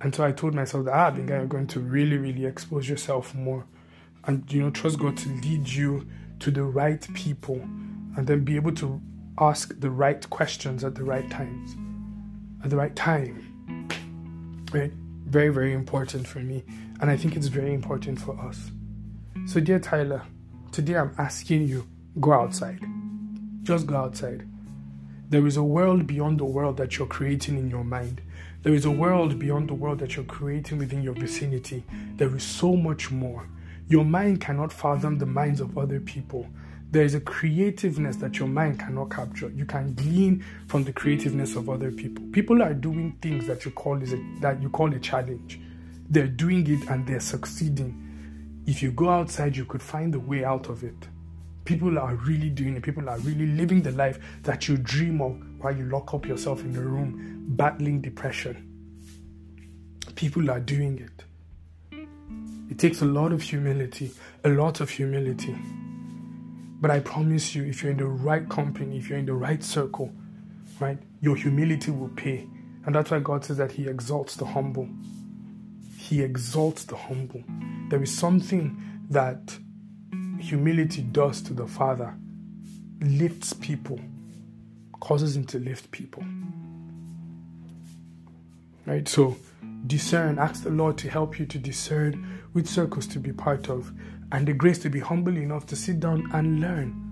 And 0.00 0.14
so 0.14 0.24
I 0.24 0.32
told 0.32 0.54
myself 0.54 0.86
that 0.86 0.94
ah, 0.94 1.06
I 1.08 1.10
think 1.10 1.30
I'm 1.30 1.48
going 1.48 1.66
to 1.68 1.80
really, 1.80 2.16
really 2.16 2.46
expose 2.46 2.88
yourself 2.88 3.34
more 3.34 3.66
and, 4.24 4.50
you 4.50 4.62
know, 4.62 4.70
trust 4.70 4.98
God 4.98 5.16
to 5.18 5.28
lead 5.28 5.68
you 5.68 6.06
to 6.40 6.50
the 6.50 6.62
right 6.62 7.06
people 7.14 7.56
and 8.16 8.26
then 8.26 8.44
be 8.44 8.56
able 8.56 8.74
to 8.76 9.00
ask 9.38 9.78
the 9.80 9.90
right 9.90 10.28
questions 10.30 10.84
at 10.84 10.94
the 10.94 11.04
right 11.04 11.30
times, 11.30 11.76
at 12.64 12.70
the 12.70 12.76
right 12.76 12.94
time. 12.96 13.46
Right? 14.72 14.92
Very, 15.26 15.50
very 15.50 15.72
important 15.72 16.26
for 16.26 16.40
me. 16.40 16.64
And 17.00 17.10
I 17.10 17.16
think 17.16 17.36
it's 17.36 17.46
very 17.46 17.72
important 17.72 18.20
for 18.20 18.38
us. 18.40 18.70
So, 19.46 19.60
dear 19.60 19.78
Tyler, 19.78 20.22
today 20.72 20.96
I'm 20.96 21.14
asking 21.18 21.66
you 21.66 21.86
go 22.20 22.32
outside. 22.32 22.80
Just 23.62 23.86
go 23.86 23.96
outside. 23.96 24.46
There 25.30 25.46
is 25.46 25.56
a 25.56 25.64
world 25.64 26.06
beyond 26.06 26.38
the 26.38 26.44
world 26.44 26.76
that 26.76 26.98
you're 26.98 27.06
creating 27.06 27.56
in 27.56 27.70
your 27.70 27.84
mind. 27.84 28.20
There 28.62 28.74
is 28.74 28.84
a 28.84 28.90
world 28.90 29.38
beyond 29.38 29.70
the 29.70 29.74
world 29.74 30.00
that 30.00 30.16
you're 30.16 30.24
creating 30.26 30.76
within 30.76 31.02
your 31.02 31.14
vicinity. 31.14 31.82
There 32.16 32.36
is 32.36 32.42
so 32.42 32.76
much 32.76 33.10
more. 33.10 33.48
Your 33.88 34.04
mind 34.04 34.42
cannot 34.42 34.72
fathom 34.72 35.18
the 35.18 35.26
minds 35.26 35.60
of 35.60 35.78
other 35.78 36.00
people 36.00 36.46
there 36.92 37.04
is 37.04 37.14
a 37.14 37.20
creativeness 37.20 38.16
that 38.16 38.38
your 38.38 38.48
mind 38.48 38.80
cannot 38.80 39.10
capture. 39.10 39.48
You 39.50 39.64
can 39.64 39.94
glean 39.94 40.44
from 40.66 40.82
the 40.82 40.92
creativeness 40.92 41.54
of 41.54 41.70
other 41.70 41.92
people. 41.92 42.24
People 42.32 42.62
are 42.62 42.74
doing 42.74 43.16
things 43.22 43.46
that 43.46 43.64
you 43.64 43.70
call 43.70 44.02
is 44.02 44.12
a, 44.12 44.20
that 44.40 44.60
you 44.60 44.70
call 44.70 44.92
a 44.92 44.98
challenge. 44.98 45.60
They're 46.08 46.26
doing 46.26 46.68
it 46.68 46.88
and 46.88 47.06
they're 47.06 47.20
succeeding. 47.20 48.64
If 48.66 48.82
you 48.82 48.90
go 48.90 49.08
outside, 49.08 49.56
you 49.56 49.64
could 49.64 49.82
find 49.82 50.12
the 50.12 50.18
way 50.18 50.44
out 50.44 50.68
of 50.68 50.82
it. 50.82 51.06
People 51.64 51.98
are 51.98 52.14
really 52.14 52.50
doing 52.50 52.76
it. 52.76 52.82
People 52.82 53.08
are 53.08 53.18
really 53.18 53.46
living 53.46 53.82
the 53.82 53.92
life 53.92 54.18
that 54.42 54.68
you 54.68 54.76
dream 54.76 55.20
of 55.20 55.40
while 55.58 55.76
you 55.76 55.84
lock 55.84 56.14
up 56.14 56.26
yourself 56.26 56.60
in 56.60 56.72
the 56.72 56.80
room 56.80 57.44
battling 57.50 58.00
depression. 58.00 58.66
People 60.14 60.50
are 60.50 60.60
doing 60.60 60.98
it. 60.98 61.24
It 62.70 62.78
takes 62.78 63.02
a 63.02 63.04
lot 63.04 63.32
of 63.32 63.42
humility, 63.42 64.12
a 64.44 64.48
lot 64.48 64.80
of 64.80 64.90
humility. 64.90 65.56
But 66.80 66.90
I 66.90 67.00
promise 67.00 67.54
you, 67.54 67.64
if 67.64 67.82
you're 67.82 67.92
in 67.92 67.98
the 67.98 68.06
right 68.06 68.48
company, 68.48 68.96
if 68.96 69.08
you're 69.08 69.18
in 69.18 69.26
the 69.26 69.34
right 69.34 69.62
circle, 69.62 70.12
right, 70.78 70.98
your 71.20 71.36
humility 71.36 71.90
will 71.90 72.08
pay. 72.10 72.48
And 72.86 72.94
that's 72.94 73.10
why 73.10 73.18
God 73.18 73.44
says 73.44 73.58
that 73.58 73.72
He 73.72 73.86
exalts 73.86 74.36
the 74.36 74.46
humble. 74.46 74.88
He 75.98 76.22
exalts 76.22 76.84
the 76.84 76.96
humble. 76.96 77.44
There 77.90 78.02
is 78.02 78.16
something 78.16 78.80
that 79.10 79.58
humility 80.40 81.02
does 81.02 81.42
to 81.42 81.54
the 81.54 81.66
Father, 81.66 82.14
lifts 83.00 83.52
people, 83.52 84.00
causes 85.00 85.36
Him 85.36 85.44
to 85.46 85.58
lift 85.58 85.90
people. 85.90 86.24
Right? 88.86 89.08
So 89.08 89.36
discern, 89.86 90.38
ask 90.38 90.62
the 90.62 90.70
Lord 90.70 90.98
to 90.98 91.08
help 91.08 91.38
you 91.38 91.46
to 91.46 91.58
discern 91.58 92.42
which 92.52 92.66
circles 92.66 93.06
to 93.08 93.18
be 93.18 93.32
part 93.32 93.68
of 93.68 93.92
and 94.32 94.46
the 94.46 94.52
grace 94.52 94.78
to 94.80 94.90
be 94.90 95.00
humble 95.00 95.36
enough 95.36 95.66
to 95.66 95.76
sit 95.76 96.00
down 96.00 96.28
and 96.32 96.60
learn 96.60 97.10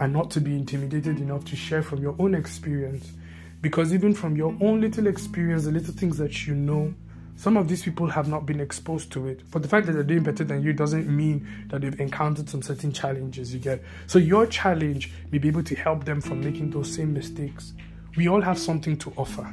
and 0.00 0.12
not 0.12 0.30
to 0.30 0.40
be 0.40 0.56
intimidated 0.56 1.20
enough 1.20 1.44
to 1.44 1.56
share 1.56 1.82
from 1.82 2.00
your 2.02 2.16
own 2.18 2.34
experience. 2.34 3.12
Because 3.60 3.92
even 3.92 4.14
from 4.14 4.36
your 4.36 4.56
own 4.60 4.80
little 4.80 5.06
experience, 5.06 5.64
the 5.64 5.70
little 5.70 5.92
things 5.92 6.16
that 6.16 6.46
you 6.46 6.54
know, 6.54 6.94
some 7.40 7.56
of 7.56 7.68
these 7.68 7.82
people 7.82 8.06
have 8.08 8.28
not 8.28 8.44
been 8.44 8.60
exposed 8.60 9.10
to 9.12 9.26
it. 9.26 9.50
But 9.50 9.62
the 9.62 9.68
fact 9.68 9.86
that 9.86 9.92
they're 9.92 10.02
doing 10.02 10.22
better 10.22 10.44
than 10.44 10.62
you 10.62 10.72
doesn't 10.72 11.08
mean 11.08 11.46
that 11.68 11.80
they've 11.80 11.98
encountered 11.98 12.48
some 12.48 12.60
certain 12.60 12.92
challenges 12.92 13.54
you 13.54 13.60
get. 13.60 13.82
So 14.06 14.18
your 14.18 14.46
challenge 14.46 15.10
may 15.30 15.38
be 15.38 15.48
able 15.48 15.64
to 15.64 15.74
help 15.74 16.04
them 16.04 16.20
from 16.20 16.42
making 16.42 16.70
those 16.70 16.94
same 16.94 17.14
mistakes. 17.14 17.72
We 18.16 18.28
all 18.28 18.42
have 18.42 18.58
something 18.58 18.96
to 18.98 19.12
offer, 19.16 19.50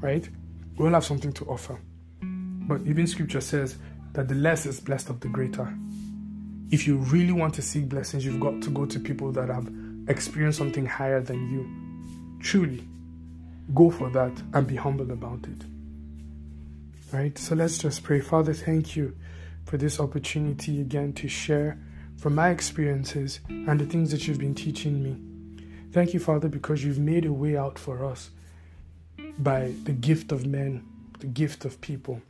right? 0.00 0.28
We 0.76 0.86
all 0.86 0.92
have 0.92 1.04
something 1.04 1.32
to 1.34 1.44
offer. 1.44 1.80
But 2.20 2.82
even 2.82 3.06
scripture 3.06 3.40
says 3.40 3.76
that 4.12 4.26
the 4.26 4.34
less 4.34 4.66
is 4.66 4.80
blessed 4.80 5.10
of 5.10 5.20
the 5.20 5.28
greater 5.28 5.72
if 6.70 6.86
you 6.86 6.98
really 6.98 7.32
want 7.32 7.54
to 7.54 7.62
seek 7.62 7.88
blessings, 7.88 8.24
you've 8.24 8.40
got 8.40 8.62
to 8.62 8.70
go 8.70 8.86
to 8.86 9.00
people 9.00 9.32
that 9.32 9.48
have 9.48 9.68
experienced 10.08 10.58
something 10.58 10.86
higher 10.86 11.20
than 11.20 11.50
you. 11.50 12.40
Truly, 12.40 12.84
go 13.74 13.90
for 13.90 14.08
that 14.10 14.32
and 14.54 14.66
be 14.66 14.76
humble 14.76 15.10
about 15.10 15.40
it. 15.44 15.64
Right? 17.12 17.36
So 17.36 17.54
let's 17.56 17.78
just 17.78 18.04
pray. 18.04 18.20
Father, 18.20 18.52
thank 18.54 18.94
you 18.94 19.16
for 19.64 19.76
this 19.76 19.98
opportunity 19.98 20.80
again 20.80 21.12
to 21.14 21.28
share 21.28 21.78
from 22.16 22.34
my 22.34 22.50
experiences 22.50 23.40
and 23.48 23.80
the 23.80 23.86
things 23.86 24.12
that 24.12 24.28
you've 24.28 24.38
been 24.38 24.54
teaching 24.54 25.02
me. 25.02 25.16
Thank 25.92 26.14
you, 26.14 26.20
Father, 26.20 26.48
because 26.48 26.84
you've 26.84 26.98
made 26.98 27.24
a 27.24 27.32
way 27.32 27.56
out 27.56 27.78
for 27.78 28.04
us 28.04 28.30
by 29.38 29.72
the 29.84 29.92
gift 29.92 30.30
of 30.30 30.46
men, 30.46 30.84
the 31.18 31.26
gift 31.26 31.64
of 31.64 31.80
people. 31.80 32.22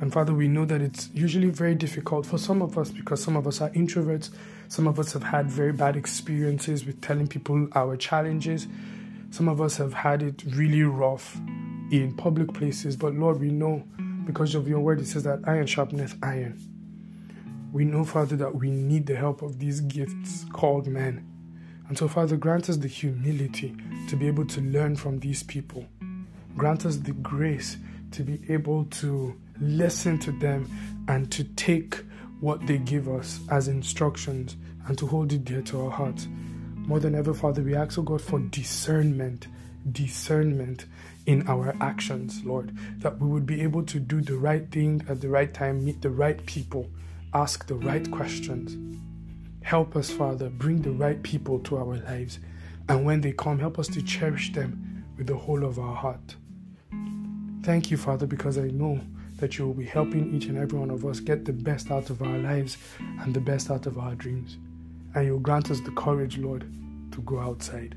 And 0.00 0.12
Father, 0.12 0.32
we 0.32 0.48
know 0.48 0.64
that 0.64 0.80
it's 0.80 1.10
usually 1.12 1.50
very 1.50 1.74
difficult 1.74 2.26
for 2.26 2.38
some 2.38 2.62
of 2.62 2.76
us 2.78 2.90
because 2.90 3.22
some 3.22 3.36
of 3.36 3.46
us 3.46 3.60
are 3.60 3.70
introverts. 3.70 4.30
Some 4.68 4.88
of 4.88 4.98
us 4.98 5.12
have 5.12 5.22
had 5.22 5.50
very 5.50 5.72
bad 5.72 5.94
experiences 5.94 6.86
with 6.86 7.00
telling 7.02 7.28
people 7.28 7.68
our 7.74 7.96
challenges. 7.96 8.66
Some 9.30 9.48
of 9.48 9.60
us 9.60 9.76
have 9.76 9.92
had 9.92 10.22
it 10.22 10.42
really 10.54 10.82
rough 10.82 11.38
in 11.90 12.14
public 12.16 12.52
places. 12.52 12.96
But 12.96 13.14
Lord, 13.14 13.40
we 13.40 13.50
know 13.50 13.84
because 14.24 14.54
of 14.54 14.68
your 14.68 14.80
word, 14.80 15.00
it 15.00 15.06
says 15.06 15.24
that 15.24 15.40
iron 15.46 15.66
sharpeneth 15.66 16.16
iron. 16.22 16.58
We 17.72 17.84
know, 17.84 18.04
Father, 18.04 18.36
that 18.36 18.54
we 18.54 18.70
need 18.70 19.06
the 19.06 19.16
help 19.16 19.42
of 19.42 19.58
these 19.58 19.80
gifts 19.80 20.44
called 20.52 20.86
men. 20.86 21.26
And 21.88 21.98
so, 21.98 22.08
Father, 22.08 22.36
grant 22.36 22.68
us 22.68 22.76
the 22.76 22.88
humility 22.88 23.76
to 24.08 24.16
be 24.16 24.26
able 24.26 24.46
to 24.46 24.60
learn 24.60 24.96
from 24.96 25.18
these 25.18 25.42
people. 25.42 25.86
Grant 26.56 26.86
us 26.86 26.96
the 26.96 27.12
grace 27.12 27.76
to 28.12 28.22
be 28.22 28.40
able 28.52 28.84
to 28.86 29.34
listen 29.60 30.18
to 30.20 30.32
them 30.32 30.68
and 31.08 31.30
to 31.32 31.44
take 31.44 32.02
what 32.40 32.66
they 32.66 32.78
give 32.78 33.08
us 33.08 33.40
as 33.50 33.68
instructions 33.68 34.56
and 34.86 34.96
to 34.98 35.06
hold 35.06 35.32
it 35.32 35.44
dear 35.44 35.62
to 35.62 35.80
our 35.82 35.90
hearts. 35.90 36.26
More 36.74 36.98
than 36.98 37.14
ever, 37.14 37.34
Father, 37.34 37.62
we 37.62 37.76
ask, 37.76 37.98
oh 37.98 38.02
God, 38.02 38.20
for 38.20 38.40
discernment, 38.40 39.46
discernment 39.92 40.86
in 41.26 41.46
our 41.48 41.74
actions, 41.80 42.42
Lord, 42.44 42.76
that 42.98 43.18
we 43.18 43.28
would 43.28 43.46
be 43.46 43.62
able 43.62 43.84
to 43.84 44.00
do 44.00 44.20
the 44.20 44.36
right 44.36 44.70
thing 44.70 45.04
at 45.08 45.20
the 45.20 45.28
right 45.28 45.52
time, 45.52 45.84
meet 45.84 46.02
the 46.02 46.10
right 46.10 46.44
people, 46.46 46.88
ask 47.34 47.66
the 47.66 47.74
right 47.74 48.10
questions. 48.10 48.76
Help 49.62 49.96
us, 49.96 50.10
Father, 50.10 50.48
bring 50.48 50.82
the 50.82 50.90
right 50.90 51.22
people 51.22 51.58
to 51.60 51.76
our 51.76 51.96
lives 51.98 52.38
And 52.90 53.04
when 53.04 53.20
they 53.20 53.30
come, 53.30 53.60
help 53.60 53.78
us 53.78 53.86
to 53.86 54.02
cherish 54.02 54.52
them 54.52 55.04
with 55.16 55.28
the 55.28 55.36
whole 55.36 55.64
of 55.64 55.78
our 55.78 55.94
heart. 55.94 56.34
Thank 57.62 57.88
you, 57.88 57.96
Father, 57.96 58.26
because 58.26 58.58
I 58.58 58.66
know 58.66 59.00
that 59.36 59.56
you 59.56 59.66
will 59.66 59.74
be 59.74 59.84
helping 59.84 60.34
each 60.34 60.46
and 60.46 60.58
every 60.58 60.76
one 60.76 60.90
of 60.90 61.06
us 61.06 61.20
get 61.20 61.44
the 61.44 61.52
best 61.52 61.92
out 61.92 62.10
of 62.10 62.20
our 62.20 62.38
lives 62.38 62.78
and 63.20 63.32
the 63.32 63.40
best 63.40 63.70
out 63.70 63.86
of 63.86 63.96
our 63.96 64.16
dreams. 64.16 64.58
And 65.14 65.24
you'll 65.24 65.38
grant 65.38 65.70
us 65.70 65.80
the 65.80 65.92
courage, 65.92 66.38
Lord, 66.38 66.62
to 67.12 67.22
go 67.22 67.38
outside. 67.38 67.94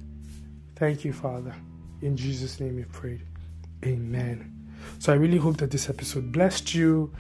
Thank 0.76 1.04
you, 1.04 1.12
Father. 1.12 1.56
In 2.04 2.18
Jesus' 2.18 2.60
name 2.60 2.76
we 2.76 2.84
prayed. 2.84 3.22
Amen. 3.86 4.52
So 5.00 5.14
I 5.14 5.16
really 5.16 5.38
hope 5.38 5.58
that 5.58 5.72
this 5.72 5.90
episode 5.90 6.32
blessed 6.32 6.74
you. 6.76 7.12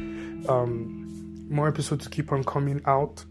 Um, 0.49 1.47
more 1.49 1.67
episodes 1.67 2.07
keep 2.07 2.31
on 2.31 2.43
coming 2.43 2.81
out. 2.85 3.23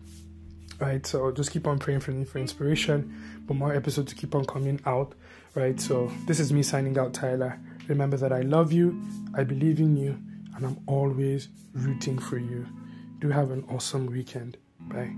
Right, 0.81 1.07
so 1.07 1.31
just 1.31 1.53
keep 1.53 1.67
on 1.67 1.79
praying 1.79 2.01
for 2.01 2.11
me 2.11 2.25
for 2.25 2.39
inspiration, 2.39 3.15
but 3.47 3.55
more 3.55 3.73
episodes 3.73 4.15
keep 4.15 4.35
on 4.35 4.45
coming 4.47 4.81
out. 4.85 5.15
Right, 5.55 5.81
so 5.81 6.11
this 6.27 6.41
is 6.41 6.53
me 6.53 6.63
signing 6.63 6.99
out, 6.99 7.15
Tyler. 7.15 7.61
Remember 7.87 8.17
that 8.17 8.33
I 8.33 8.41
love 8.41 8.73
you, 8.73 9.01
I 9.35 9.45
believe 9.45 9.79
in 9.79 9.97
you, 9.97 10.19
and 10.57 10.67
I'm 10.67 10.79
always 10.87 11.49
rooting 11.75 12.19
for 12.19 12.39
you. 12.39 12.67
Do 13.21 13.29
have 13.29 13.51
an 13.51 13.65
awesome 13.69 14.07
weekend. 14.07 14.57
Bye. 14.81 15.13